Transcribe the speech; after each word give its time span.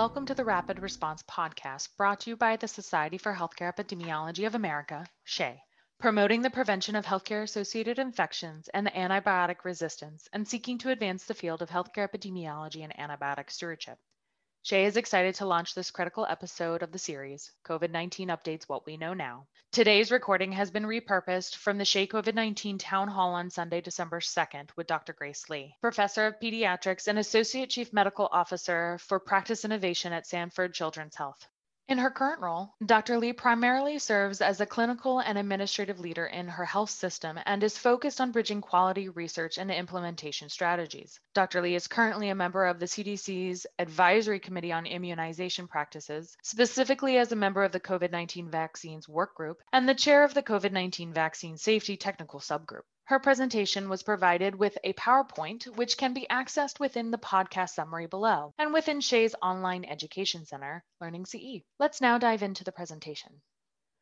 Welcome 0.00 0.24
to 0.24 0.34
the 0.34 0.46
Rapid 0.46 0.78
Response 0.78 1.22
Podcast, 1.24 1.94
brought 1.98 2.20
to 2.20 2.30
you 2.30 2.36
by 2.38 2.56
the 2.56 2.66
Society 2.66 3.18
for 3.18 3.34
Healthcare 3.34 3.70
Epidemiology 3.70 4.46
of 4.46 4.54
America, 4.54 5.04
SHEA, 5.26 5.58
promoting 5.98 6.40
the 6.40 6.48
prevention 6.48 6.96
of 6.96 7.04
healthcare 7.04 7.42
associated 7.42 7.98
infections 7.98 8.68
and 8.68 8.86
the 8.86 8.92
antibiotic 8.92 9.62
resistance, 9.62 10.26
and 10.32 10.48
seeking 10.48 10.78
to 10.78 10.88
advance 10.88 11.26
the 11.26 11.34
field 11.34 11.60
of 11.60 11.68
healthcare 11.68 12.08
epidemiology 12.08 12.82
and 12.82 12.96
antibiotic 12.96 13.50
stewardship. 13.50 13.98
SHEA 14.62 14.84
is 14.84 14.98
excited 14.98 15.36
to 15.36 15.46
launch 15.46 15.74
this 15.74 15.90
critical 15.90 16.26
episode 16.26 16.82
of 16.82 16.92
the 16.92 16.98
series, 16.98 17.50
COVID 17.64 17.90
19 17.90 18.28
Updates 18.28 18.68
What 18.68 18.84
We 18.84 18.98
Know 18.98 19.14
Now. 19.14 19.46
Today's 19.72 20.12
recording 20.12 20.52
has 20.52 20.70
been 20.70 20.82
repurposed 20.82 21.56
from 21.56 21.78
the 21.78 21.84
SHEA 21.84 22.08
COVID 22.08 22.34
19 22.34 22.76
Town 22.76 23.08
Hall 23.08 23.32
on 23.32 23.48
Sunday, 23.48 23.80
December 23.80 24.20
2nd, 24.20 24.68
with 24.76 24.86
Dr. 24.86 25.14
Grace 25.14 25.48
Lee, 25.48 25.76
Professor 25.80 26.26
of 26.26 26.38
Pediatrics 26.38 27.08
and 27.08 27.18
Associate 27.18 27.70
Chief 27.70 27.90
Medical 27.94 28.28
Officer 28.30 28.98
for 28.98 29.18
Practice 29.18 29.64
Innovation 29.64 30.12
at 30.12 30.26
Stanford 30.26 30.74
Children's 30.74 31.16
Health. 31.16 31.48
In 31.90 31.98
her 31.98 32.10
current 32.12 32.40
role, 32.40 32.72
Dr. 32.86 33.18
Lee 33.18 33.32
primarily 33.32 33.98
serves 33.98 34.40
as 34.40 34.60
a 34.60 34.66
clinical 34.66 35.18
and 35.18 35.36
administrative 35.36 35.98
leader 35.98 36.24
in 36.24 36.46
her 36.46 36.64
health 36.64 36.90
system 36.90 37.36
and 37.46 37.64
is 37.64 37.76
focused 37.76 38.20
on 38.20 38.30
bridging 38.30 38.60
quality 38.60 39.08
research 39.08 39.58
and 39.58 39.72
implementation 39.72 40.48
strategies. 40.50 41.18
Dr. 41.34 41.60
Lee 41.60 41.74
is 41.74 41.88
currently 41.88 42.28
a 42.28 42.34
member 42.36 42.64
of 42.64 42.78
the 42.78 42.86
CDC's 42.86 43.66
Advisory 43.80 44.38
Committee 44.38 44.70
on 44.70 44.86
Immunization 44.86 45.66
Practices, 45.66 46.36
specifically 46.44 47.18
as 47.18 47.32
a 47.32 47.36
member 47.36 47.64
of 47.64 47.72
the 47.72 47.80
COVID 47.80 48.12
19 48.12 48.48
Vaccines 48.48 49.08
Work 49.08 49.34
Group 49.34 49.60
and 49.72 49.88
the 49.88 49.92
chair 49.92 50.22
of 50.22 50.32
the 50.32 50.44
COVID 50.44 50.70
19 50.70 51.12
Vaccine 51.12 51.56
Safety 51.56 51.96
Technical 51.96 52.38
Subgroup. 52.38 52.84
Her 53.10 53.18
presentation 53.18 53.88
was 53.88 54.04
provided 54.04 54.54
with 54.54 54.78
a 54.84 54.92
PowerPoint, 54.92 55.66
which 55.76 55.96
can 55.96 56.14
be 56.14 56.28
accessed 56.30 56.78
within 56.78 57.10
the 57.10 57.18
podcast 57.18 57.70
summary 57.70 58.06
below 58.06 58.54
and 58.56 58.72
within 58.72 59.00
SHEA's 59.00 59.34
online 59.42 59.84
education 59.84 60.46
center, 60.46 60.84
Learning 61.00 61.26
CE. 61.26 61.64
Let's 61.80 62.00
now 62.00 62.18
dive 62.18 62.44
into 62.44 62.62
the 62.62 62.70
presentation 62.70 63.42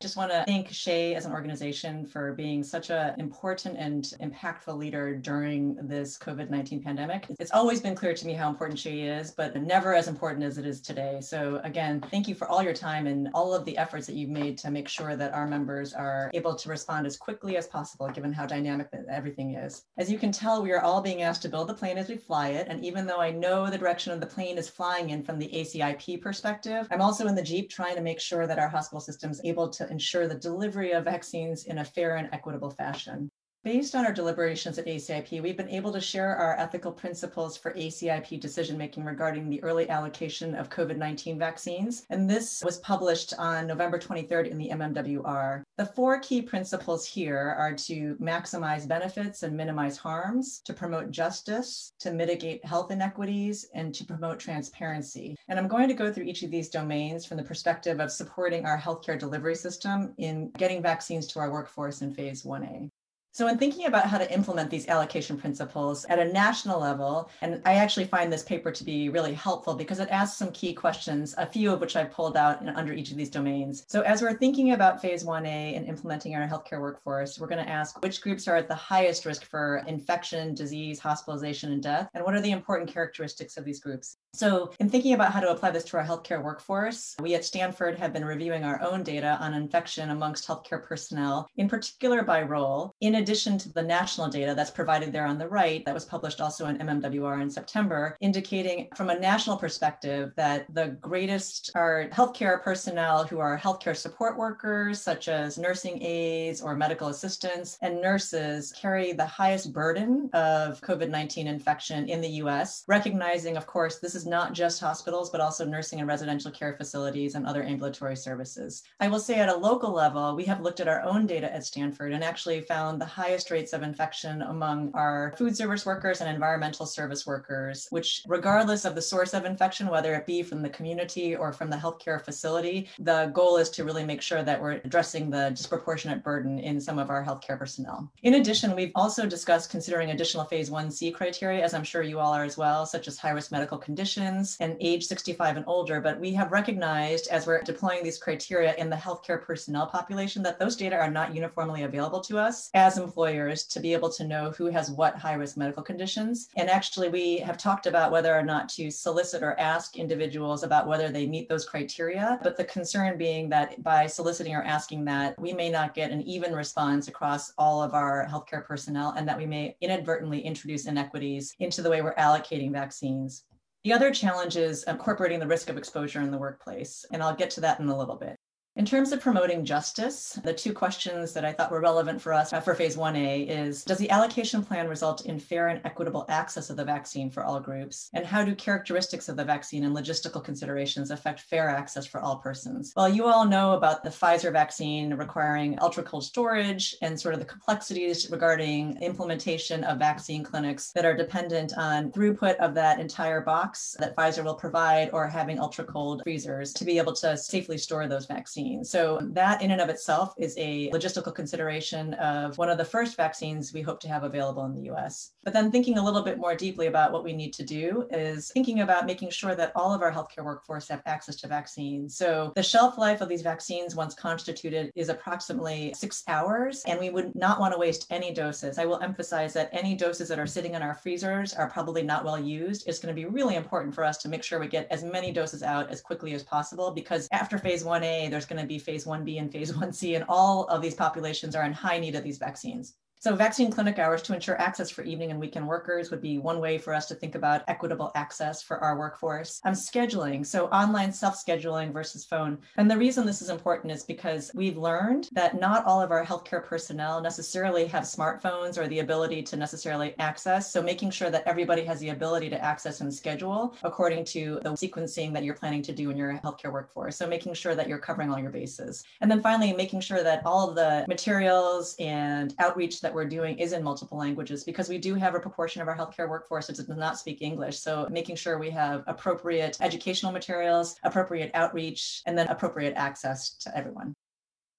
just 0.01 0.15
want 0.15 0.31
to 0.31 0.45
thank 0.47 0.69
SHEA 0.69 1.15
as 1.15 1.25
an 1.25 1.33
organization 1.33 2.05
for 2.05 2.31
being 2.31 2.63
such 2.63 2.89
an 2.89 3.19
important 3.19 3.77
and 3.77 4.13
impactful 4.21 4.77
leader 4.77 5.13
during 5.13 5.75
this 5.75 6.17
COVID 6.17 6.49
19 6.49 6.81
pandemic. 6.81 7.25
It's 7.37 7.51
always 7.51 7.81
been 7.81 7.95
clear 7.95 8.13
to 8.13 8.25
me 8.25 8.31
how 8.31 8.47
important 8.47 8.79
SHEA 8.79 9.19
is, 9.19 9.31
but 9.31 9.61
never 9.61 9.93
as 9.93 10.07
important 10.07 10.45
as 10.45 10.57
it 10.57 10.65
is 10.65 10.79
today. 10.79 11.19
So, 11.19 11.59
again, 11.65 11.99
thank 12.11 12.29
you 12.29 12.35
for 12.35 12.47
all 12.47 12.63
your 12.63 12.73
time 12.73 13.07
and 13.07 13.27
all 13.33 13.53
of 13.53 13.65
the 13.65 13.77
efforts 13.77 14.07
that 14.07 14.15
you've 14.15 14.29
made 14.29 14.57
to 14.59 14.71
make 14.71 14.87
sure 14.87 15.17
that 15.17 15.33
our 15.33 15.45
members 15.45 15.93
are 15.93 16.31
able 16.33 16.55
to 16.55 16.69
respond 16.69 17.05
as 17.05 17.17
quickly 17.17 17.57
as 17.57 17.67
possible, 17.67 18.07
given 18.07 18.31
how 18.31 18.45
dynamic 18.45 18.87
everything 19.09 19.55
is. 19.55 19.83
As 19.97 20.09
you 20.09 20.17
can 20.17 20.31
tell, 20.31 20.63
we 20.63 20.71
are 20.71 20.81
all 20.81 21.01
being 21.01 21.23
asked 21.23 21.41
to 21.41 21.49
build 21.49 21.67
the 21.67 21.73
plane 21.73 21.97
as 21.97 22.07
we 22.07 22.15
fly 22.15 22.49
it. 22.49 22.67
And 22.69 22.85
even 22.85 23.05
though 23.05 23.19
I 23.19 23.31
know 23.31 23.69
the 23.69 23.77
direction 23.77 24.13
of 24.13 24.21
the 24.21 24.27
plane 24.27 24.57
is 24.57 24.69
flying 24.69 25.09
in 25.09 25.23
from 25.23 25.39
the 25.39 25.49
ACIP 25.49 26.21
perspective, 26.21 26.87
I'm 26.89 27.01
also 27.01 27.27
in 27.27 27.35
the 27.35 27.41
Jeep 27.41 27.69
trying 27.69 27.97
to 27.97 28.01
make 28.01 28.21
sure 28.21 28.47
that 28.47 28.59
our 28.59 28.69
hospital 28.69 29.01
system 29.01 29.29
is 29.29 29.41
able 29.43 29.67
to 29.67 29.88
ensure 29.89 30.27
the 30.27 30.35
delivery 30.35 30.91
of 30.91 31.05
vaccines 31.05 31.65
in 31.65 31.79
a 31.79 31.85
fair 31.85 32.15
and 32.15 32.29
equitable 32.31 32.71
fashion. 32.71 33.29
Based 33.65 33.93
on 33.93 34.05
our 34.05 34.13
deliberations 34.13 34.77
at 34.77 34.85
ACIP, 34.85 35.41
we've 35.41 35.57
been 35.57 35.67
able 35.67 35.91
to 35.91 35.99
share 35.99 36.33
our 36.33 36.57
ethical 36.57 36.93
principles 36.93 37.57
for 37.57 37.73
ACIP 37.73 38.39
decision 38.39 38.77
making 38.77 39.03
regarding 39.03 39.49
the 39.49 39.61
early 39.63 39.89
allocation 39.89 40.55
of 40.55 40.69
COVID 40.69 40.95
19 40.95 41.37
vaccines. 41.37 42.05
And 42.09 42.29
this 42.29 42.63
was 42.63 42.77
published 42.77 43.33
on 43.37 43.67
November 43.67 43.99
23rd 43.99 44.47
in 44.47 44.57
the 44.57 44.69
MMWR. 44.69 45.63
The 45.75 45.85
four 45.85 46.21
key 46.21 46.41
principles 46.41 47.05
here 47.05 47.53
are 47.59 47.73
to 47.73 48.15
maximize 48.21 48.87
benefits 48.87 49.43
and 49.43 49.57
minimize 49.57 49.97
harms, 49.97 50.61
to 50.63 50.73
promote 50.73 51.11
justice, 51.11 51.91
to 51.99 52.13
mitigate 52.13 52.63
health 52.63 52.91
inequities, 52.91 53.65
and 53.73 53.93
to 53.93 54.05
promote 54.05 54.39
transparency. 54.39 55.35
And 55.49 55.59
I'm 55.59 55.67
going 55.67 55.89
to 55.89 55.93
go 55.93 56.13
through 56.13 56.23
each 56.23 56.43
of 56.43 56.51
these 56.51 56.69
domains 56.69 57.25
from 57.25 57.35
the 57.35 57.43
perspective 57.43 57.99
of 57.99 58.09
supporting 58.09 58.65
our 58.65 58.77
healthcare 58.77 59.19
delivery 59.19 59.55
system 59.55 60.13
in 60.17 60.49
getting 60.51 60.81
vaccines 60.81 61.27
to 61.27 61.39
our 61.39 61.51
workforce 61.51 62.01
in 62.01 62.13
phase 62.13 62.43
1A. 62.43 62.89
So, 63.39 63.47
in 63.47 63.57
thinking 63.57 63.85
about 63.85 64.05
how 64.05 64.17
to 64.17 64.29
implement 64.33 64.69
these 64.69 64.89
allocation 64.89 65.37
principles 65.37 66.03
at 66.09 66.19
a 66.19 66.25
national 66.25 66.77
level, 66.77 67.29
and 67.39 67.61
I 67.63 67.75
actually 67.75 68.03
find 68.03 68.29
this 68.29 68.43
paper 68.43 68.69
to 68.69 68.83
be 68.83 69.07
really 69.07 69.33
helpful 69.33 69.75
because 69.75 69.99
it 69.99 70.09
asks 70.09 70.37
some 70.37 70.51
key 70.51 70.73
questions, 70.73 71.33
a 71.37 71.45
few 71.45 71.71
of 71.71 71.79
which 71.79 71.95
I've 71.95 72.11
pulled 72.11 72.35
out 72.35 72.59
under 72.75 72.91
each 72.91 73.11
of 73.11 73.15
these 73.15 73.29
domains. 73.29 73.85
So, 73.87 74.01
as 74.01 74.21
we're 74.21 74.33
thinking 74.33 74.73
about 74.73 75.01
phase 75.01 75.23
1A 75.23 75.77
and 75.77 75.87
implementing 75.87 76.35
our 76.35 76.45
healthcare 76.45 76.81
workforce, 76.81 77.39
we're 77.39 77.47
going 77.47 77.63
to 77.63 77.71
ask 77.71 78.03
which 78.03 78.19
groups 78.19 78.45
are 78.49 78.57
at 78.57 78.67
the 78.67 78.75
highest 78.75 79.23
risk 79.23 79.45
for 79.45 79.85
infection, 79.87 80.53
disease, 80.53 80.99
hospitalization, 80.99 81.71
and 81.71 81.81
death, 81.81 82.09
and 82.15 82.25
what 82.25 82.35
are 82.35 82.41
the 82.41 82.51
important 82.51 82.91
characteristics 82.91 83.55
of 83.55 83.63
these 83.63 83.79
groups. 83.79 84.17
So, 84.33 84.71
in 84.81 84.89
thinking 84.89 85.13
about 85.13 85.31
how 85.31 85.39
to 85.39 85.51
apply 85.51 85.71
this 85.71 85.85
to 85.85 85.97
our 85.97 86.03
healthcare 86.03 86.43
workforce, 86.43 87.15
we 87.21 87.35
at 87.35 87.45
Stanford 87.45 87.97
have 87.99 88.11
been 88.11 88.25
reviewing 88.25 88.65
our 88.65 88.81
own 88.81 89.01
data 89.01 89.37
on 89.39 89.53
infection 89.53 90.09
amongst 90.09 90.45
healthcare 90.45 90.83
personnel, 90.83 91.47
in 91.55 91.69
particular 91.69 92.21
by 92.21 92.41
role, 92.41 92.93
in 92.99 93.15
addition 93.15 93.28
to 93.35 93.73
the 93.73 93.81
national 93.81 94.29
data 94.29 94.53
that's 94.55 94.69
provided 94.69 95.11
there 95.11 95.25
on 95.25 95.39
the 95.39 95.47
right, 95.47 95.83
that 95.85 95.93
was 95.93 96.05
published 96.05 96.39
also 96.39 96.67
in 96.67 96.77
MMWR 96.77 97.41
in 97.41 97.49
September, 97.49 98.15
indicating 98.21 98.87
from 98.95 99.09
a 99.09 99.19
national 99.19 99.57
perspective 99.57 100.31
that 100.35 100.71
the 100.73 100.89
greatest 101.01 101.71
are 101.73 102.07
healthcare 102.11 102.61
personnel 102.61 103.23
who 103.25 103.39
are 103.39 103.57
healthcare 103.57 103.97
support 103.97 104.37
workers, 104.37 105.01
such 105.01 105.27
as 105.27 105.57
nursing 105.57 106.01
aides 106.03 106.61
or 106.61 106.75
medical 106.75 107.07
assistants, 107.07 107.79
and 107.81 107.99
nurses 107.99 108.71
carry 108.73 109.11
the 109.11 109.25
highest 109.25 109.73
burden 109.73 110.29
of 110.33 110.79
COVID 110.81 111.09
19 111.09 111.47
infection 111.47 112.07
in 112.07 112.21
the 112.21 112.29
US, 112.43 112.83
recognizing, 112.87 113.57
of 113.57 113.65
course, 113.65 113.97
this 113.97 114.13
is 114.15 114.19
is 114.19 114.25
not 114.25 114.51
just 114.51 114.81
hospitals, 114.81 115.29
but 115.29 115.39
also 115.39 115.63
nursing 115.63 115.99
and 115.99 116.07
residential 116.07 116.51
care 116.51 116.75
facilities 116.75 117.35
and 117.35 117.47
other 117.47 117.63
ambulatory 117.63 118.17
services. 118.17 118.83
I 118.99 119.07
will 119.07 119.19
say 119.19 119.39
at 119.39 119.47
a 119.47 119.55
local 119.55 119.93
level, 119.93 120.35
we 120.35 120.43
have 120.43 120.59
looked 120.59 120.81
at 120.81 120.89
our 120.89 121.01
own 121.03 121.25
data 121.25 121.53
at 121.53 121.63
Stanford 121.63 122.11
and 122.11 122.21
actually 122.21 122.59
found 122.59 122.99
the 122.99 123.05
highest 123.09 123.51
rates 123.51 123.73
of 123.73 123.83
infection 123.83 124.41
among 124.43 124.91
our 124.93 125.33
food 125.37 125.57
service 125.57 125.85
workers 125.85 126.21
and 126.21 126.29
environmental 126.29 126.85
service 126.85 127.25
workers, 127.27 127.87
which, 127.89 128.21
regardless 128.27 128.85
of 128.85 128.95
the 128.95 129.01
source 129.01 129.33
of 129.33 129.45
infection, 129.45 129.87
whether 129.87 130.13
it 130.15 130.25
be 130.25 130.43
from 130.43 130.61
the 130.61 130.69
community 130.69 131.35
or 131.35 131.51
from 131.51 131.69
the 131.69 131.75
healthcare 131.75 132.23
facility, 132.23 132.87
the 132.99 133.31
goal 133.33 133.57
is 133.57 133.69
to 133.71 133.83
really 133.83 134.05
make 134.05 134.21
sure 134.21 134.43
that 134.43 134.61
we're 134.61 134.81
addressing 134.85 135.29
the 135.29 135.49
disproportionate 135.49 136.23
burden 136.23 136.59
in 136.59 136.79
some 136.79 136.99
of 136.99 137.09
our 137.09 137.23
healthcare 137.23 137.57
personnel. 137.57 138.09
In 138.23 138.35
addition, 138.35 138.75
we've 138.75 138.91
also 138.95 139.25
discussed 139.25 139.71
considering 139.71 140.11
additional 140.11 140.45
phase 140.45 140.69
1C 140.69 141.13
criteria, 141.13 141.63
as 141.63 141.73
I'm 141.73 141.83
sure 141.83 142.03
you 142.03 142.19
all 142.19 142.33
are 142.33 142.43
as 142.43 142.57
well, 142.57 142.85
such 142.85 143.07
as 143.07 143.17
high 143.17 143.31
risk 143.31 143.51
medical 143.51 143.77
conditions 143.77 144.57
and 144.59 144.77
age 144.79 145.05
65 145.05 145.57
and 145.57 145.65
older, 145.67 145.99
but 145.99 146.19
we 146.19 146.33
have 146.33 146.51
recognized 146.51 147.27
as 147.29 147.47
we're 147.47 147.61
deploying 147.61 148.03
these 148.03 148.17
criteria 148.17 148.75
in 148.75 148.89
the 148.89 148.95
healthcare 148.95 149.41
personnel 149.41 149.87
population 149.87 150.43
that 150.43 150.59
those 150.59 150.75
data 150.75 150.95
are 150.95 151.09
not 151.09 151.33
uniformly 151.33 151.83
available 151.83 152.19
to 152.21 152.37
us 152.37 152.69
as 152.73 152.98
employers 153.03 153.63
to 153.65 153.79
be 153.79 153.93
able 153.93 154.09
to 154.11 154.27
know 154.27 154.51
who 154.51 154.67
has 154.67 154.91
what 154.91 155.15
high 155.15 155.33
risk 155.33 155.57
medical 155.57 155.83
conditions. 155.83 156.49
And 156.55 156.69
actually, 156.69 157.09
we 157.09 157.37
have 157.39 157.57
talked 157.57 157.87
about 157.87 158.11
whether 158.11 158.35
or 158.35 158.43
not 158.43 158.69
to 158.69 158.91
solicit 158.91 159.43
or 159.43 159.59
ask 159.59 159.97
individuals 159.97 160.63
about 160.63 160.87
whether 160.87 161.09
they 161.09 161.25
meet 161.25 161.49
those 161.49 161.65
criteria. 161.65 162.39
But 162.43 162.57
the 162.57 162.63
concern 162.65 163.17
being 163.17 163.49
that 163.49 163.81
by 163.83 164.07
soliciting 164.07 164.55
or 164.55 164.63
asking 164.63 165.05
that, 165.05 165.39
we 165.39 165.53
may 165.53 165.69
not 165.69 165.93
get 165.93 166.11
an 166.11 166.21
even 166.23 166.53
response 166.53 167.07
across 167.07 167.53
all 167.57 167.81
of 167.81 167.93
our 167.93 168.27
healthcare 168.29 168.65
personnel 168.65 169.13
and 169.17 169.27
that 169.27 169.37
we 169.37 169.45
may 169.45 169.75
inadvertently 169.81 170.39
introduce 170.39 170.85
inequities 170.85 171.55
into 171.59 171.81
the 171.81 171.89
way 171.89 172.01
we're 172.01 172.15
allocating 172.15 172.71
vaccines. 172.71 173.45
The 173.83 173.93
other 173.93 174.11
challenge 174.11 174.57
is 174.57 174.83
incorporating 174.83 175.39
the 175.39 175.47
risk 175.47 175.69
of 175.69 175.77
exposure 175.77 176.21
in 176.21 176.31
the 176.31 176.37
workplace, 176.37 177.05
and 177.13 177.23
I'll 177.23 177.35
get 177.35 177.49
to 177.51 177.61
that 177.61 177.79
in 177.79 177.87
a 177.87 177.97
little 177.97 178.17
bit. 178.17 178.37
In 178.75 178.85
terms 178.85 179.11
of 179.11 179.19
promoting 179.19 179.65
justice, 179.65 180.39
the 180.43 180.53
two 180.53 180.73
questions 180.73 181.33
that 181.33 181.43
I 181.43 181.51
thought 181.51 181.71
were 181.71 181.81
relevant 181.81 182.21
for 182.21 182.31
us 182.31 182.53
uh, 182.53 182.61
for 182.61 182.75
phase 182.75 182.95
1A 182.95 183.49
is 183.49 183.83
Does 183.83 183.97
the 183.97 184.09
allocation 184.11 184.63
plan 184.63 184.87
result 184.87 185.25
in 185.25 185.39
fair 185.39 185.69
and 185.69 185.81
equitable 185.83 186.23
access 186.29 186.69
of 186.69 186.77
the 186.77 186.85
vaccine 186.85 187.31
for 187.31 187.43
all 187.43 187.59
groups? 187.59 188.09
And 188.13 188.25
how 188.25 188.45
do 188.45 188.55
characteristics 188.55 189.27
of 189.27 189.35
the 189.35 189.43
vaccine 189.43 189.83
and 189.83 189.95
logistical 189.95 190.43
considerations 190.43 191.09
affect 191.09 191.41
fair 191.41 191.67
access 191.67 192.05
for 192.05 192.21
all 192.21 192.37
persons? 192.37 192.93
Well, 192.95 193.09
you 193.09 193.25
all 193.25 193.45
know 193.45 193.73
about 193.73 194.03
the 194.03 194.11
Pfizer 194.11 194.53
vaccine 194.53 195.15
requiring 195.15 195.77
ultra 195.81 196.03
cold 196.03 196.23
storage 196.23 196.95
and 197.01 197.19
sort 197.19 197.33
of 197.33 197.39
the 197.39 197.47
complexities 197.47 198.29
regarding 198.29 199.01
implementation 199.01 199.83
of 199.83 199.97
vaccine 199.97 200.43
clinics 200.43 200.91
that 200.93 201.05
are 201.05 201.17
dependent 201.17 201.73
on 201.75 202.11
throughput 202.11 202.55
of 202.57 202.75
that 202.75 202.99
entire 202.99 203.41
box 203.41 203.95
that 203.99 204.15
Pfizer 204.15 204.43
will 204.43 204.55
provide 204.55 205.09
or 205.11 205.27
having 205.27 205.59
ultra 205.59 205.83
cold 205.83 206.21
freezers 206.23 206.71
to 206.73 206.85
be 206.85 206.99
able 206.99 207.13
to 207.13 207.35
safely 207.35 207.77
store 207.77 208.07
those 208.07 208.27
vaccines 208.27 208.58
vaccine. 208.59 208.83
So 208.83 209.19
that 209.33 209.61
in 209.61 209.71
and 209.71 209.81
of 209.81 209.89
itself 209.89 210.33
is 210.37 210.55
a 210.57 210.89
logistical 210.91 211.33
consideration 211.33 212.13
of 212.15 212.57
one 212.57 212.69
of 212.69 212.77
the 212.77 212.85
first 212.85 213.15
vaccines 213.15 213.73
we 213.73 213.81
hope 213.81 213.99
to 214.01 214.07
have 214.07 214.23
available 214.23 214.65
in 214.65 214.73
the 214.73 214.91
US. 214.91 215.31
But 215.43 215.53
then 215.53 215.71
thinking 215.71 215.97
a 215.97 216.03
little 216.03 216.21
bit 216.21 216.37
more 216.37 216.53
deeply 216.53 216.87
about 216.87 217.13
what 217.13 217.23
we 217.23 217.31
need 217.31 217.53
to 217.53 217.63
do 217.63 218.07
is 218.11 218.51
thinking 218.51 218.81
about 218.81 219.05
making 219.05 219.29
sure 219.29 219.55
that 219.55 219.71
all 219.73 219.93
of 219.93 220.01
our 220.01 220.11
healthcare 220.11 220.43
workforce 220.43 220.87
have 220.89 221.01
access 221.05 221.37
to 221.37 221.47
vaccines. 221.47 222.17
So 222.17 222.51
the 222.55 222.63
shelf 222.63 222.97
life 222.97 223.21
of 223.21 223.29
these 223.29 223.41
vaccines 223.41 223.95
once 223.95 224.13
constituted 224.13 224.91
is 224.95 225.07
approximately 225.07 225.93
six 225.95 226.23
hours, 226.27 226.83
and 226.85 226.99
we 226.99 227.09
would 227.09 227.33
not 227.35 227.59
want 227.59 227.73
to 227.73 227.79
waste 227.79 228.05
any 228.09 228.33
doses. 228.33 228.77
I 228.77 228.85
will 228.85 228.99
emphasize 228.99 229.53
that 229.53 229.69
any 229.71 229.95
doses 229.95 230.27
that 230.27 230.39
are 230.39 230.47
sitting 230.47 230.75
in 230.75 230.81
our 230.81 230.93
freezers 230.93 231.53
are 231.53 231.69
probably 231.69 232.03
not 232.03 232.25
well 232.25 232.39
used. 232.39 232.87
It's 232.87 232.99
going 232.99 233.15
to 233.15 233.19
be 233.19 233.27
really 233.27 233.55
important 233.55 233.95
for 233.95 234.03
us 234.03 234.17
to 234.19 234.29
make 234.29 234.43
sure 234.43 234.59
we 234.59 234.67
get 234.67 234.87
as 234.91 235.03
many 235.03 235.31
doses 235.31 235.63
out 235.63 235.89
as 235.89 236.01
quickly 236.01 236.33
as 236.33 236.43
possible 236.43 236.91
because 236.91 237.29
after 237.31 237.57
phase 237.57 237.83
1A, 237.83 238.29
there's 238.29 238.45
going 238.45 238.61
to 238.61 238.67
be 238.67 238.77
phase 238.77 239.05
1B 239.05 239.39
and 239.39 239.51
phase 239.51 239.71
1C, 239.71 240.15
and 240.15 240.25
all 240.27 240.65
of 240.65 240.81
these 240.81 240.95
populations 240.95 241.55
are 241.55 241.63
in 241.63 241.71
high 241.71 241.97
need 241.97 242.15
of 242.15 242.23
these 242.23 242.37
vaccines. 242.37 242.95
So 243.21 243.35
vaccine 243.35 243.69
clinic 243.69 243.99
hours 243.99 244.21
to 244.21 244.33
ensure 244.33 244.57
access 244.61 244.89
for 244.89 245.01
evening 245.01 245.31
and 245.31 245.41
weekend 245.41 245.67
workers 245.67 246.09
would 246.09 246.21
be 246.21 246.37
one 246.37 246.61
way 246.61 246.77
for 246.77 246.93
us 246.93 247.05
to 247.07 247.15
think 247.15 247.35
about 247.35 247.63
equitable 247.67 248.13
access 248.15 248.63
for 248.63 248.77
our 248.77 248.97
workforce. 248.97 249.59
I'm 249.65 249.73
scheduling, 249.73 250.45
so 250.45 250.67
online 250.67 251.11
self-scheduling 251.11 251.91
versus 251.91 252.23
phone. 252.23 252.59
And 252.77 252.89
the 252.89 252.97
reason 252.97 253.25
this 253.25 253.41
is 253.41 253.49
important 253.49 253.91
is 253.91 254.03
because 254.03 254.51
we've 254.55 254.77
learned 254.77 255.27
that 255.33 255.59
not 255.59 255.83
all 255.83 256.01
of 256.01 256.11
our 256.11 256.25
healthcare 256.25 256.63
personnel 256.63 257.19
necessarily 257.19 257.87
have 257.87 258.03
smartphones 258.03 258.77
or 258.77 258.87
the 258.87 258.99
ability 258.99 259.43
to 259.43 259.57
necessarily 259.57 260.15
access. 260.17 260.71
So 260.71 260.81
making 260.81 261.11
sure 261.11 261.29
that 261.29 261.43
everybody 261.45 261.83
has 261.83 261.99
the 261.99 262.11
ability 262.11 262.49
to 262.51 262.63
access 262.63 263.01
and 263.01 263.13
schedule 263.13 263.75
according 263.83 264.23
to 264.25 264.61
the 264.63 264.69
sequencing 264.69 265.33
that 265.33 265.43
you're 265.43 265.55
planning 265.55 265.81
to 265.81 265.91
do 265.91 266.09
in 266.09 266.15
your 266.15 266.39
healthcare 266.41 266.71
workforce. 266.71 267.17
So 267.17 267.27
making 267.27 267.55
sure 267.55 267.75
that 267.75 267.89
you're 267.89 267.97
covering 267.97 268.31
all 268.31 268.39
your 268.39 268.49
bases. 268.49 269.03
And 269.19 269.29
then 269.29 269.41
finally, 269.41 269.73
making 269.73 269.99
sure 269.99 270.23
that 270.23 270.45
all 270.45 270.69
of 270.69 270.75
the 270.75 271.03
materials 271.09 271.97
and 271.99 272.55
outreach 272.59 273.01
that 273.01 273.08
that 273.09 273.15
we're 273.15 273.25
doing 273.25 273.57
is 273.57 273.73
in 273.73 273.83
multiple 273.83 274.19
languages 274.19 274.63
because 274.63 274.87
we 274.87 274.99
do 274.99 275.15
have 275.15 275.33
a 275.33 275.39
proportion 275.39 275.81
of 275.81 275.87
our 275.87 275.97
healthcare 275.97 276.29
workforce 276.29 276.67
that 276.67 276.75
does 276.75 276.87
not 276.89 277.17
speak 277.17 277.41
English. 277.41 277.79
So 277.79 278.07
making 278.11 278.35
sure 278.35 278.59
we 278.59 278.69
have 278.69 279.03
appropriate 279.07 279.77
educational 279.81 280.31
materials, 280.31 280.95
appropriate 281.03 281.49
outreach, 281.55 282.21
and 282.27 282.37
then 282.37 282.47
appropriate 282.49 282.93
access 282.95 283.55
to 283.61 283.75
everyone. 283.75 284.13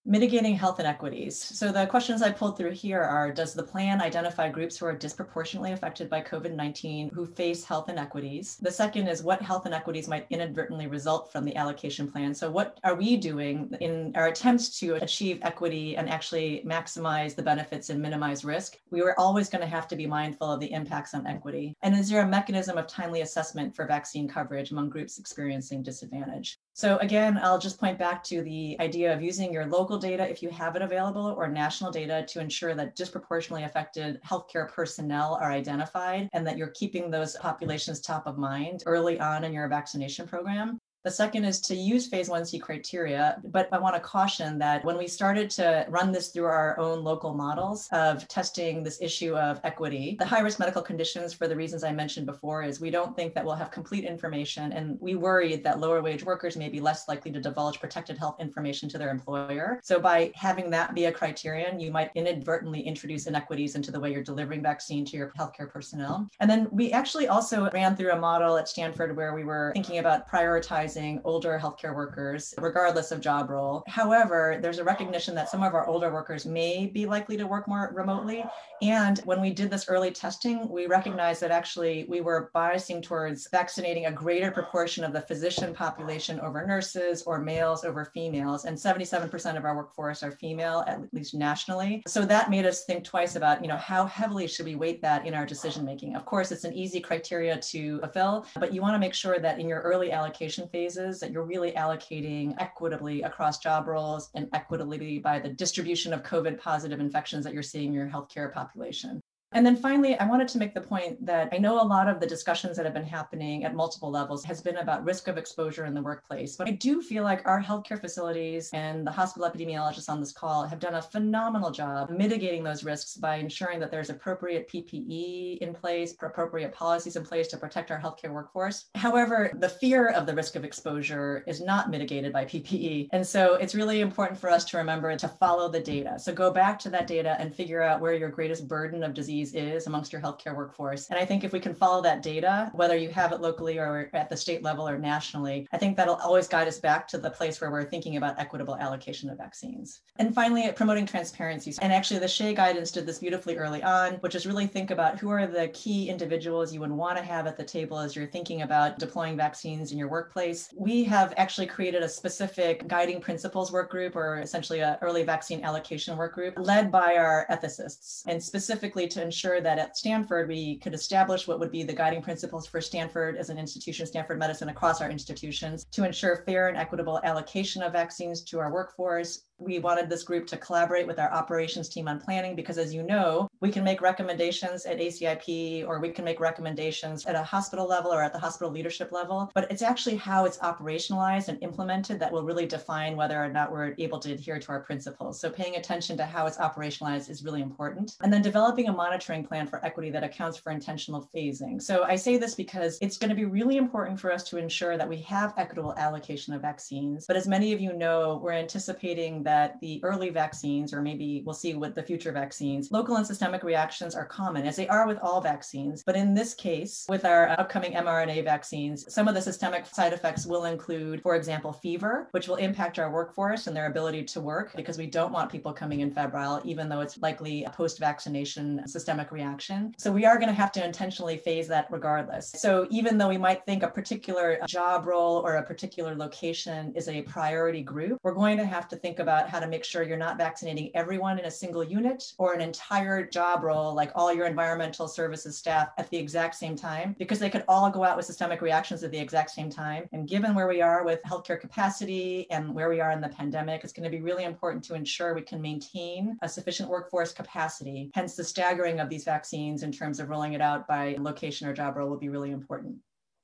Mitigating 0.06 0.55
health 0.55 0.81
inequities. 0.81 1.38
So 1.38 1.70
the 1.70 1.87
questions 1.87 2.23
I 2.23 2.31
pulled 2.31 2.56
through 2.56 2.70
here 2.70 3.02
are 3.02 3.31
Does 3.31 3.52
the 3.52 3.62
plan 3.62 4.00
identify 4.00 4.49
groups 4.49 4.79
who 4.79 4.87
are 4.87 4.97
disproportionately 4.97 5.73
affected 5.73 6.08
by 6.08 6.23
COVID 6.23 6.55
19 6.55 7.11
who 7.11 7.26
face 7.26 7.64
health 7.64 7.91
inequities? 7.91 8.56
The 8.62 8.70
second 8.70 9.08
is 9.08 9.23
What 9.23 9.43
health 9.43 9.67
inequities 9.67 10.08
might 10.08 10.26
inadvertently 10.31 10.87
result 10.87 11.31
from 11.31 11.44
the 11.44 11.55
allocation 11.55 12.11
plan? 12.11 12.32
So, 12.32 12.50
what 12.50 12.79
are 12.82 12.94
we 12.94 13.19
doing 13.19 13.70
in 13.81 14.12
our 14.14 14.29
attempts 14.29 14.79
to 14.81 14.94
achieve 14.94 15.38
equity 15.43 15.99
and 15.99 16.08
actually 16.08 16.64
maximize 16.67 17.35
the 17.35 17.43
benefits 17.43 17.91
and 17.91 18.00
minimize 18.00 18.43
risk? 18.43 18.79
We 18.91 19.02
were 19.02 19.20
always 19.20 19.50
going 19.50 19.62
to 19.62 19.69
have 19.69 19.87
to 19.88 19.97
be 19.97 20.06
mindful 20.06 20.50
of 20.50 20.61
the 20.61 20.73
impacts 20.73 21.12
on 21.12 21.26
equity. 21.26 21.75
And 21.82 21.94
is 21.94 22.08
there 22.08 22.23
a 22.23 22.26
mechanism 22.26 22.79
of 22.79 22.87
timely 22.87 23.20
assessment 23.20 23.76
for 23.76 23.87
vaccine 23.87 24.29
coverage 24.29 24.70
among 24.70 24.88
groups 24.88 25.19
experiencing 25.19 25.82
disadvantage? 25.82 26.58
So 26.72 26.96
again, 26.99 27.38
I'll 27.43 27.58
just 27.58 27.78
point 27.78 27.99
back 27.99 28.25
to 28.25 28.43
the 28.43 28.76
idea 28.81 29.12
of 29.12 29.20
using 29.20 29.52
your 29.52 29.67
local 29.67 29.99
data 29.99 30.28
if 30.31 30.43
you 30.43 30.49
have 30.50 30.76
it 30.76 30.82
available 30.82 31.34
or 31.37 31.49
national 31.49 31.90
data 31.90 32.25
to 32.28 32.40
ensure 32.40 32.75
that 32.75 32.96
disproportionately 32.96 33.64
affected 33.64 34.20
healthcare 34.22 34.70
personnel 34.70 35.38
are 35.40 35.50
identified 35.50 36.28
and 36.32 36.46
that 36.46 36.56
you're 36.56 36.69
keeping 36.69 37.11
those 37.11 37.37
populations 37.37 38.00
top 38.00 38.26
of 38.26 38.38
mind 38.38 38.82
early 38.87 39.20
on 39.20 39.44
in 39.44 39.52
your 39.52 39.69
vaccination 39.69 40.26
program. 40.26 40.78
The 41.02 41.11
second 41.11 41.47
is 41.47 41.61
to 41.62 41.75
use 41.75 42.08
phase 42.08 42.29
1C 42.29 42.61
criteria, 42.61 43.41
but 43.44 43.70
I 43.73 43.79
want 43.79 43.94
to 43.94 44.00
caution 44.00 44.58
that 44.58 44.85
when 44.85 44.99
we 44.99 45.06
started 45.06 45.49
to 45.52 45.87
run 45.88 46.12
this 46.12 46.29
through 46.29 46.44
our 46.44 46.79
own 46.79 47.02
local 47.02 47.32
models 47.32 47.88
of 47.91 48.29
testing 48.29 48.82
this 48.82 49.00
issue 49.00 49.35
of 49.35 49.61
equity, 49.64 50.17
the 50.19 50.26
high 50.26 50.41
risk 50.41 50.58
medical 50.58 50.82
conditions, 50.82 51.32
for 51.32 51.49
the 51.49 51.56
reasons 51.56 51.85
I 51.85 51.93
mentioned 51.93 52.26
before, 52.26 52.62
is 52.62 52.82
we 52.82 52.91
don't 52.91 53.17
think 53.17 53.35
that 53.35 53.43
we'll 53.43 53.55
have 53.55 53.70
complete 53.70 54.05
information. 54.05 54.75
And 54.75 54.99
we 55.00 55.14
worried 55.14 55.64
that 55.64 55.81
lower 55.81 56.02
wage 56.02 56.23
workers 56.23 56.58
may 56.58 56.69
be 56.69 56.81
less 56.81 57.08
likely 57.08 57.32
to 57.32 57.41
divulge 57.41 57.81
protected 57.81 58.19
health 58.19 58.37
information 58.38 58.87
to 58.91 58.99
their 58.99 59.08
employer. 59.08 59.81
So 59.82 60.00
by 60.00 60.32
having 60.35 60.69
that 60.70 60.94
be 60.94 61.06
a 61.06 61.12
criterion, 61.12 61.81
you 61.81 61.91
might 61.91 62.11
inadvertently 62.14 62.82
introduce 62.82 63.26
inequities 63.26 63.75
into 63.75 63.91
the 63.91 63.99
way 63.99 64.12
you're 64.12 64.23
delivering 64.23 64.62
vaccine 64.62 65.06
to 65.06 65.17
your 65.17 65.32
healthcare 65.38 65.70
personnel. 65.70 66.29
And 66.41 66.50
then 66.50 66.69
we 66.70 66.93
actually 66.93 67.29
also 67.29 67.70
ran 67.70 67.97
through 67.97 68.12
a 68.12 68.19
model 68.19 68.58
at 68.58 68.69
Stanford 68.69 69.17
where 69.17 69.35
we 69.35 69.44
were 69.44 69.73
thinking 69.75 69.97
about 69.97 70.29
prioritizing 70.29 70.89
older 71.25 71.58
healthcare 71.62 71.94
workers, 71.94 72.54
regardless 72.58 73.12
of 73.12 73.20
job 73.20 73.50
role. 73.50 73.82
However, 73.87 74.58
there's 74.60 74.78
a 74.78 74.84
recognition 74.84 75.34
that 75.34 75.48
some 75.48 75.62
of 75.62 75.75
our 75.75 75.87
older 75.87 76.12
workers 76.12 76.46
may 76.46 76.87
be 76.87 77.06
likely 77.06 77.37
to 77.37 77.46
work 77.46 77.69
more 77.69 77.92
remotely. 77.94 78.44
And 78.82 79.19
when 79.20 79.40
we 79.40 79.50
did 79.50 79.70
this 79.70 79.88
early 79.88 80.10
testing, 80.10 80.69
we 80.69 80.87
recognized 80.87 81.42
that 81.42 81.50
actually 81.50 82.06
we 82.08 82.20
were 82.20 82.50
biasing 82.54 83.02
towards 83.02 83.48
vaccinating 83.50 84.06
a 84.06 84.12
greater 84.12 84.50
proportion 84.50 85.04
of 85.04 85.12
the 85.12 85.20
physician 85.20 85.75
population 85.75 86.40
over 86.40 86.66
nurses 86.66 87.22
or 87.22 87.38
males 87.38 87.84
over 87.84 88.06
females. 88.06 88.64
And 88.64 88.76
77% 88.76 89.56
of 89.56 89.64
our 89.64 89.76
workforce 89.76 90.22
are 90.22 90.32
female, 90.32 90.84
at 90.87 91.00
least 91.12 91.34
nationally. 91.34 92.02
So 92.06 92.25
that 92.25 92.50
made 92.50 92.64
us 92.64 92.84
think 92.84 93.04
twice 93.04 93.37
about, 93.37 93.62
you 93.62 93.69
know, 93.69 93.76
how 93.76 94.06
heavily 94.06 94.46
should 94.46 94.66
we 94.66 94.76
weight 94.76 95.02
that 95.02 95.26
in 95.26 95.34
our 95.34 95.44
decision 95.44 95.84
making? 95.84 96.16
Of 96.16 96.25
course, 96.25 96.50
it's 96.50 96.64
an 96.64 96.72
easy 96.72 97.00
criteria 97.00 97.58
to 97.58 98.00
fulfill, 98.00 98.46
but 98.58 98.72
you 98.72 98.81
want 98.81 98.94
to 98.94 98.98
make 98.98 99.14
sure 99.14 99.38
that 99.38 99.58
in 99.58 99.69
your 99.69 99.81
early 99.81 100.10
allocation 100.10 100.66
phase, 100.69 100.79
phases 100.80 101.20
that 101.20 101.30
you're 101.30 101.44
really 101.44 101.72
allocating 101.72 102.54
equitably 102.58 103.20
across 103.22 103.58
job 103.58 103.86
roles 103.86 104.30
and 104.34 104.48
equitably 104.54 105.18
by 105.18 105.38
the 105.38 105.48
distribution 105.50 106.14
of 106.14 106.22
COVID 106.22 106.58
positive 106.58 107.00
infections 107.00 107.44
that 107.44 107.52
you're 107.52 107.62
seeing 107.62 107.88
in 107.88 107.92
your 107.92 108.08
healthcare 108.08 108.50
population. 108.50 109.20
And 109.52 109.67
then 109.67 109.76
finally, 109.76 110.17
I 110.19 110.26
wanted 110.26 110.47
to 110.49 110.58
make 110.58 110.75
the 110.75 110.81
point 110.81 111.25
that 111.26 111.49
I 111.52 111.58
know 111.58 111.82
a 111.82 111.85
lot 111.85 112.08
of 112.08 112.20
the 112.20 112.26
discussions 112.26 112.76
that 112.76 112.85
have 112.85 112.94
been 112.94 113.05
happening 113.05 113.64
at 113.64 113.75
multiple 113.75 114.11
levels 114.11 114.44
has 114.44 114.61
been 114.61 114.76
about 114.76 115.05
risk 115.05 115.26
of 115.26 115.37
exposure 115.37 115.87
in 115.87 115.94
the 115.94 116.02
workplace. 116.02 116.55
But 116.55 116.69
I 116.69 116.73
do 116.73 117.02
feel 117.02 117.25
like 117.25 117.47
our 117.47 117.61
healthcare 117.61 118.00
facilities 118.00 118.70
and 118.73 119.05
the 119.05 119.11
hospital 119.11 119.50
epidemiologists 119.50 120.08
on 120.08 120.20
this 120.20 120.32
call 120.32 120.64
have 120.67 120.79
done 120.79 120.94
a 120.94 121.02
phenomenal 121.02 121.73
job 121.73 122.11
mitigating 122.11 122.62
those 122.62 122.85
risks 122.85 123.17
by 123.17 123.37
ensuring 123.37 123.81
that 123.81 123.91
there's 123.91 124.08
appropriate 124.08 124.69
PPE 124.69 125.58
in 125.58 125.75
place, 125.75 126.14
appropriate 126.23 126.73
policies 126.73 127.17
in 127.17 127.25
place 127.25 127.49
to 127.49 127.56
protect 127.56 127.91
our 127.91 127.99
healthcare 127.99 128.32
workforce. 128.32 128.87
However, 128.94 129.50
the 129.55 129.69
fear 129.69 130.11
of 130.11 130.26
the 130.26 130.35
risk 130.35 130.55
of 130.55 130.64
exposure 130.64 131.43
is 131.49 131.61
not 131.61 131.91
mitigated 131.91 132.32
by 132.32 132.44
PPE. 132.44 133.08
And 133.11 133.26
so 133.26 133.55
it's 133.55 133.75
really 133.75 134.00
important 134.00 134.38
for 134.38 134.49
us 134.49 134.64
to 134.67 134.76
remember 134.76 135.17
to 135.17 135.29
follow 135.29 135.69
the 135.69 135.81
data. 135.81 136.20
So 136.20 136.32
go 136.32 136.52
back 136.52 136.79
to 136.81 136.91
that 136.91 137.08
data 137.08 137.37
and 137.41 137.52
figure 137.52 137.82
out 137.82 138.00
where 138.00 138.14
your 138.14 138.29
greatest 138.29 138.69
burden 138.69 139.02
of 139.02 139.12
disease 139.12 139.39
disease 139.40 139.54
is 139.54 139.87
amongst 139.87 140.12
your 140.12 140.20
healthcare 140.20 140.54
workforce. 140.56 141.08
And 141.08 141.19
I 141.19 141.25
think 141.25 141.44
if 141.44 141.52
we 141.52 141.60
can 141.60 141.75
follow 141.75 142.02
that 142.02 142.22
data, 142.22 142.70
whether 142.75 142.96
you 142.96 143.08
have 143.10 143.32
it 143.32 143.40
locally 143.40 143.78
or 143.78 144.10
at 144.14 144.28
the 144.28 144.37
state 144.37 144.62
level 144.62 144.88
or 144.88 144.98
nationally, 144.98 145.66
I 145.72 145.78
think 145.78 145.96
that'll 145.96 146.16
always 146.16 146.48
guide 146.48 146.69
us 146.69 146.78
back 146.78 147.08
to 147.08 147.19
the 147.19 147.31
place 147.31 147.60
where 147.60 147.70
we're 147.70 147.84
thinking 147.84 148.16
about 148.16 148.38
equitable 148.38 148.76
allocation 148.76 149.31
of 149.31 149.38
vaccines. 149.38 150.00
And 150.16 150.34
finally, 150.34 150.70
promoting 150.72 151.06
transparency. 151.06 151.75
And 151.81 151.92
actually, 151.92 152.20
the 152.20 152.26
SHEA 152.26 152.56
guidance 152.56 152.90
did 152.90 153.06
this 153.06 153.19
beautifully 153.19 153.56
early 153.56 153.82
on, 153.82 154.14
which 154.14 154.35
is 154.35 154.47
really 154.47 154.66
think 154.66 154.90
about 154.90 155.18
who 155.18 155.30
are 155.30 155.47
the 155.47 155.68
key 155.68 156.09
individuals 156.09 156.73
you 156.73 156.80
would 156.80 156.90
want 156.90 157.16
to 157.16 157.25
have 157.25 157.47
at 157.47 157.56
the 157.56 157.64
table 157.64 157.99
as 157.99 158.14
you're 158.14 158.26
thinking 158.26 158.62
about 158.62 158.99
deploying 158.99 159.37
vaccines 159.37 159.92
in 159.92 159.99
your 159.99 160.09
workplace. 160.09 160.68
We 160.76 161.04
have 161.04 161.35
actually 161.37 161.66
created 161.66 162.02
a 162.02 162.09
specific 162.09 162.87
guiding 162.88 163.20
principles 163.20 163.73
work 163.73 163.90
group, 163.90 164.16
or 164.16 164.40
essentially 164.40 164.80
an 164.80 164.97
early 165.02 165.23
vaccine 165.23 165.64
allocation 165.64 166.16
work 166.16 166.35
group, 166.35 166.54
led 166.59 166.90
by 166.90 167.16
our 167.16 167.47
ethicists, 167.50 168.23
and 168.26 168.42
specifically 168.42 169.06
to 169.09 169.23
ensure 169.30 169.60
that 169.60 169.78
at 169.78 169.96
Stanford, 169.96 170.49
we 170.49 170.76
could 170.78 170.92
establish 170.92 171.46
what 171.46 171.60
would 171.60 171.70
be 171.70 171.84
the 171.84 171.92
guiding 171.92 172.20
principles 172.20 172.66
for 172.66 172.80
Stanford 172.80 173.37
as 173.37 173.49
an 173.49 173.58
institution, 173.58 174.04
Stanford 174.04 174.40
Medicine 174.40 174.70
across 174.70 175.00
our 175.00 175.08
institutions, 175.08 175.87
to 175.92 176.02
ensure 176.02 176.42
fair 176.44 176.66
and 176.66 176.76
equitable 176.76 177.20
allocation 177.22 177.80
of 177.80 177.92
vaccines 177.92 178.42
to 178.42 178.58
our 178.58 178.72
workforce, 178.72 179.44
we 179.61 179.79
wanted 179.79 180.09
this 180.09 180.23
group 180.23 180.47
to 180.49 180.57
collaborate 180.57 181.07
with 181.07 181.19
our 181.19 181.31
operations 181.33 181.88
team 181.88 182.09
on 182.09 182.19
planning 182.19 182.57
because, 182.57 182.79
as 182.79 182.95
you 182.95 183.02
know, 183.02 183.49
we 183.61 183.71
can 183.71 183.85
make 183.85 184.00
recommendations 184.00 184.87
at 184.87 184.99
ACIP 184.99 185.87
or 185.87 186.00
we 186.00 186.09
can 186.09 186.25
make 186.25 186.40
recommendations 186.40 187.26
at 187.26 187.35
a 187.35 187.43
hospital 187.43 187.87
level 187.87 188.12
or 188.12 188.23
at 188.23 188.33
the 188.33 188.38
hospital 188.38 188.73
leadership 188.73 189.12
level. 189.12 189.50
But 189.55 189.71
it's 189.71 189.83
actually 189.83 190.17
how 190.17 190.47
it's 190.47 190.59
operationalized 190.59 191.49
and 191.49 191.62
implemented 191.62 192.19
that 192.21 192.33
will 192.33 192.43
really 192.43 192.67
define 192.67 193.17
whether 193.17 193.43
or 193.43 193.49
not 193.49 193.71
we're 193.71 193.95
able 193.99 194.19
to 194.21 194.33
adhere 194.33 194.59
to 194.59 194.69
our 194.71 194.81
principles. 194.81 195.38
So, 195.38 195.50
paying 195.50 195.76
attention 195.76 196.17
to 196.17 196.25
how 196.25 196.47
it's 196.47 196.57
operationalized 196.57 197.29
is 197.29 197.45
really 197.45 197.61
important. 197.61 198.17
And 198.23 198.33
then 198.33 198.43
developing 198.43 198.88
a 198.88 198.93
monitoring 198.93 199.45
plan 199.45 199.67
for 199.67 199.85
equity 199.85 200.11
that 200.11 200.25
accounts 200.25 200.57
for 200.57 200.73
intentional 200.73 201.29
phasing. 201.35 201.83
So, 201.83 202.05
I 202.05 202.17
say 202.17 202.38
this 202.38 202.55
because 202.55 202.99
it's 203.02 203.19
going 203.19 203.31
to 203.31 203.37
be 203.37 203.45
really 203.45 203.76
important 203.76 204.19
for 204.19 204.33
us 204.33 204.43
to 204.45 204.57
ensure 204.57 204.97
that 204.97 205.09
we 205.09 205.19
have 205.23 205.52
equitable 205.59 205.95
allocation 205.99 206.55
of 206.55 206.62
vaccines. 206.62 207.26
But 207.26 207.37
as 207.37 207.47
many 207.47 207.75
of 207.75 207.81
you 207.81 207.93
know, 207.93 208.40
we're 208.43 208.52
anticipating 208.52 209.43
that 209.43 209.50
the 209.80 210.00
early 210.02 210.30
vaccines, 210.30 210.92
or 210.92 211.02
maybe 211.02 211.42
we'll 211.45 211.54
see 211.54 211.75
with 211.75 211.95
the 211.95 212.02
future 212.02 212.33
vaccines, 212.33 212.90
local 212.90 213.16
and 213.16 213.26
systemic 213.26 213.62
reactions 213.62 214.14
are 214.14 214.26
common, 214.26 214.66
as 214.66 214.76
they 214.76 214.88
are 214.88 215.07
with 215.07 215.19
all 215.19 215.40
vaccines. 215.40 216.02
But 216.04 216.16
in 216.16 216.35
this 216.35 216.54
case, 216.54 217.07
with 217.09 217.25
our 217.25 217.49
upcoming 217.50 217.92
mRNA 217.92 218.45
vaccines, 218.45 219.12
some 219.12 219.28
of 219.28 219.35
the 219.35 219.42
systemic 219.42 219.87
side 219.87 220.12
effects 220.12 220.47
will 220.47 220.64
include, 220.64 221.23
for 221.23 221.37
example, 221.37 221.73
fever, 221.73 222.28
which 222.33 222.49
will 222.49 222.57
impact 222.57 222.99
our 222.99 223.11
workforce 223.11 223.66
and 223.66 223.76
their 223.76 223.87
ability 223.87 224.25
to 224.25 224.40
work 224.40 224.73
because 224.76 224.99
we 224.99 225.07
don't 225.07 225.33
want 225.33 225.50
people 225.50 225.73
coming 225.73 226.00
in 226.00 226.11
febrile, 226.11 226.61
even 226.64 226.88
though 226.88 227.00
it's 227.00 227.19
likely 227.19 227.64
a 227.64 227.71
post 227.71 227.99
vaccination 227.99 228.87
systemic 228.87 229.33
reaction. 229.33 229.95
So 229.99 230.12
we 230.12 230.25
are 230.25 230.37
going 230.37 230.49
to 230.49 230.54
have 230.54 230.73
to 230.73 230.85
intentionally 230.85 231.37
phase 231.37 231.69
that 231.69 231.87
regardless. 231.90 232.50
So 232.57 232.87
even 232.90 233.19
though 233.19 233.28
we 233.28 233.38
might 233.38 233.64
think 233.64 233.83
a 233.83 233.88
particular 233.88 234.59
job 234.66 235.07
role 235.07 235.38
or 235.45 235.57
a 235.57 235.62
particular 235.62 236.14
location 236.14 236.92
is 236.95 237.09
a 237.09 237.23
priority 237.23 237.83
group, 237.83 238.19
we're 238.23 238.35
going 238.35 238.59
to 238.59 238.64
have 238.64 238.88
to 238.88 238.97
think 238.97 239.19
about 239.19 239.39
how 239.49 239.61
to 239.61 239.66
make 239.66 239.85
sure 239.85 240.02
you're 240.02 240.16
not 240.16 240.38
vaccinating 240.38 240.90
everyone 240.94 241.38
in 241.38 241.44
a 241.44 241.50
single 241.50 241.85
unit 241.85 242.32
or 242.38 242.52
an 242.52 242.61
entire 242.61 243.26
job 243.26 243.62
role, 243.62 243.94
like 243.94 244.12
all 244.14 244.32
your 244.32 244.47
environmental 244.47 245.09
services 245.09 245.56
staff 245.56 245.90
at 245.99 246.09
the 246.11 246.16
exact 246.16 246.54
same 246.54 246.76
time, 246.76 247.14
because 247.18 247.38
they 247.38 247.50
could 247.50 247.64
all 247.68 247.90
go 247.90 248.04
out 248.04 248.16
with 248.16 248.26
systemic 248.26 248.61
reactions 248.61 249.02
at 249.02 249.11
the 249.11 249.18
exact 249.18 249.50
same 249.50 249.70
time. 249.70 250.09
And 250.12 250.28
given 250.28 250.54
where 250.54 250.68
we 250.68 250.82
are 250.82 251.04
with 251.04 251.23
healthcare 251.23 251.61
capacity 251.61 252.50
and 252.50 252.75
where 252.75 252.88
we 252.88 253.00
are 253.00 253.11
in 253.11 253.20
the 253.20 253.28
pandemic, 253.28 253.85
it's 253.85 253.92
going 253.92 254.11
to 254.11 254.16
be 254.16 254.23
really 254.23 254.44
important 254.44 254.85
to 254.85 254.94
ensure 254.94 255.35
we 255.35 255.42
can 255.42 255.61
maintain 255.61 256.37
a 256.42 256.49
sufficient 256.49 256.88
workforce 256.88 257.32
capacity. 257.32 258.11
Hence, 258.14 258.35
the 258.35 258.44
staggering 258.44 259.00
of 259.00 259.09
these 259.09 259.25
vaccines 259.25 259.82
in 259.82 259.92
terms 259.92 260.20
of 260.20 260.28
rolling 260.28 260.54
it 260.54 260.61
out 260.61 260.87
by 260.88 261.16
location 261.18 261.68
or 261.68 261.73
job 261.73 261.97
role 261.97 262.09
will 262.09 262.18
be 262.18 262.28
really 262.28 262.50
important. 262.50 262.97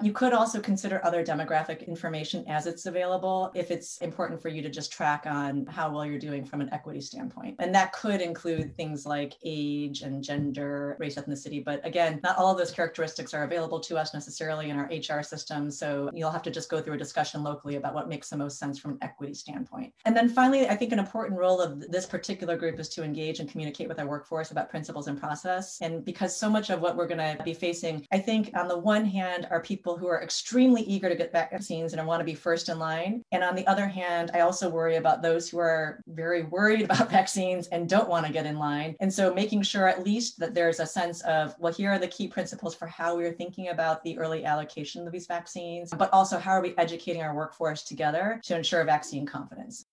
You 0.03 0.12
could 0.12 0.35
also 0.35 0.61
consider 0.61 1.00
other 1.05 1.25
demographic 1.25 1.87
information 1.87 2.45
as 2.49 2.67
it's 2.67 2.85
available 2.85 3.50
if 3.55 3.71
it's 3.71 3.97
important 3.99 4.43
for 4.43 4.50
you 4.50 4.61
to 4.61 4.69
just 4.69 4.93
track 4.93 5.25
on 5.25 5.65
how 5.67 5.91
well 5.91 6.05
you're 6.05 6.19
doing 6.19 6.45
from 6.45 6.61
an 6.61 6.69
equity 6.71 7.00
standpoint. 7.00 7.57
And 7.61 7.75
that 7.75 7.95
could 7.95 8.21
include 8.21 8.76
things 8.76 9.07
like 9.07 9.33
age 9.43 10.03
and 10.03 10.23
gender, 10.23 10.99
race, 11.00 11.15
ethnicity. 11.15 11.65
But 11.65 11.85
again, 11.87 12.21
not 12.23 12.37
all 12.37 12.53
of 12.53 12.59
those 12.59 12.73
characteristics 12.73 13.33
are 13.33 13.45
available 13.45 13.81
to 13.81 13.97
us 13.97 14.12
necessarily 14.12 14.69
in 14.69 14.76
our 14.76 14.85
HR 14.85 15.23
system. 15.23 15.71
So 15.71 16.11
you'll 16.12 16.31
have 16.31 16.43
to 16.43 16.50
just 16.50 16.69
go 16.69 16.83
through 16.83 16.95
a 16.95 16.99
discussion 16.99 17.43
locally 17.43 17.76
about 17.76 17.95
what 17.95 18.07
makes 18.07 18.29
the 18.29 18.37
most 18.37 18.59
sense 18.59 18.79
from 18.79 18.93
an 18.93 18.99
equity 19.00 19.33
standpoint. 19.33 19.95
And 20.05 20.15
then 20.15 20.29
finally, 20.29 20.69
I 20.69 20.76
think 20.76 20.93
an 20.93 20.99
important 20.99 21.41
role 21.41 21.59
of 21.59 21.81
this 21.91 22.05
particular 22.05 22.59
group 22.59 22.79
is 22.79 22.91
to 22.91 23.03
engage 23.03 23.41
and 23.41 23.49
communicate 23.49 23.88
with 23.88 23.99
our 23.99 24.07
workforce 24.07 24.50
about 24.50 24.69
principles 24.69 25.09
and 25.09 25.19
process. 25.19 25.79
And 25.81 26.05
because 26.05 26.37
so 26.37 26.50
much 26.50 26.69
of 26.69 26.83
what 26.83 26.97
we're 26.97 27.09
going 27.09 27.38
to 27.38 27.43
be 27.45 27.55
facing, 27.55 28.07
I 28.12 28.19
think 28.19 28.50
on 28.55 28.69
the 28.69 28.79
one 28.79 29.07
hand, 29.07 29.49
are 29.50 29.62
people 29.62 29.86
people 29.87 29.97
who 29.97 30.09
are 30.09 30.21
extremely 30.21 30.83
eager 30.83 31.09
to 31.09 31.14
get 31.14 31.31
vaccines 31.31 31.93
and 31.93 32.05
want 32.05 32.19
to 32.19 32.25
be 32.25 32.35
first 32.35 32.69
in 32.69 32.76
line. 32.76 33.23
And 33.31 33.45
on 33.45 33.55
the 33.55 33.64
other 33.69 33.87
hand, 33.87 34.33
I 34.35 34.40
also 34.40 34.69
worry 34.69 34.97
about 34.97 35.23
those 35.23 35.49
who 35.49 35.61
are 35.61 36.02
very 36.09 36.43
worried 36.43 36.83
about 36.85 37.09
vaccines 37.09 37.69
and 37.69 37.88
don't 37.88 38.09
want 38.09 38.26
to 38.26 38.33
get 38.33 38.47
in 38.47 38.59
line. 38.59 38.97
And 38.99 39.12
so 39.12 39.33
making 39.33 39.62
sure 39.62 39.87
at 39.87 40.02
least 40.02 40.40
that 40.40 40.55
there's 40.55 40.81
a 40.81 40.87
sense 40.87 41.21
of, 41.23 41.55
well, 41.61 41.73
here 41.73 41.93
are 41.93 42.00
the 42.00 42.09
key 42.09 42.26
principles 42.26 42.75
for 42.75 42.88
how 42.88 43.16
we're 43.16 43.33
thinking 43.33 43.69
about 43.69 44.02
the 44.02 44.19
early 44.19 44.45
allocation 44.45 45.07
of 45.07 45.12
these 45.12 45.28
vaccines, 45.28 45.93
but 45.97 46.12
also 46.12 46.37
how 46.37 46.50
are 46.50 46.62
we 46.62 46.75
educating 46.78 47.23
our 47.23 47.37
workforce 47.37 47.85
together 47.85 48.40
to 48.43 48.57
ensure 48.57 48.85
vaccine 48.85 49.25
confidence. 49.25 49.86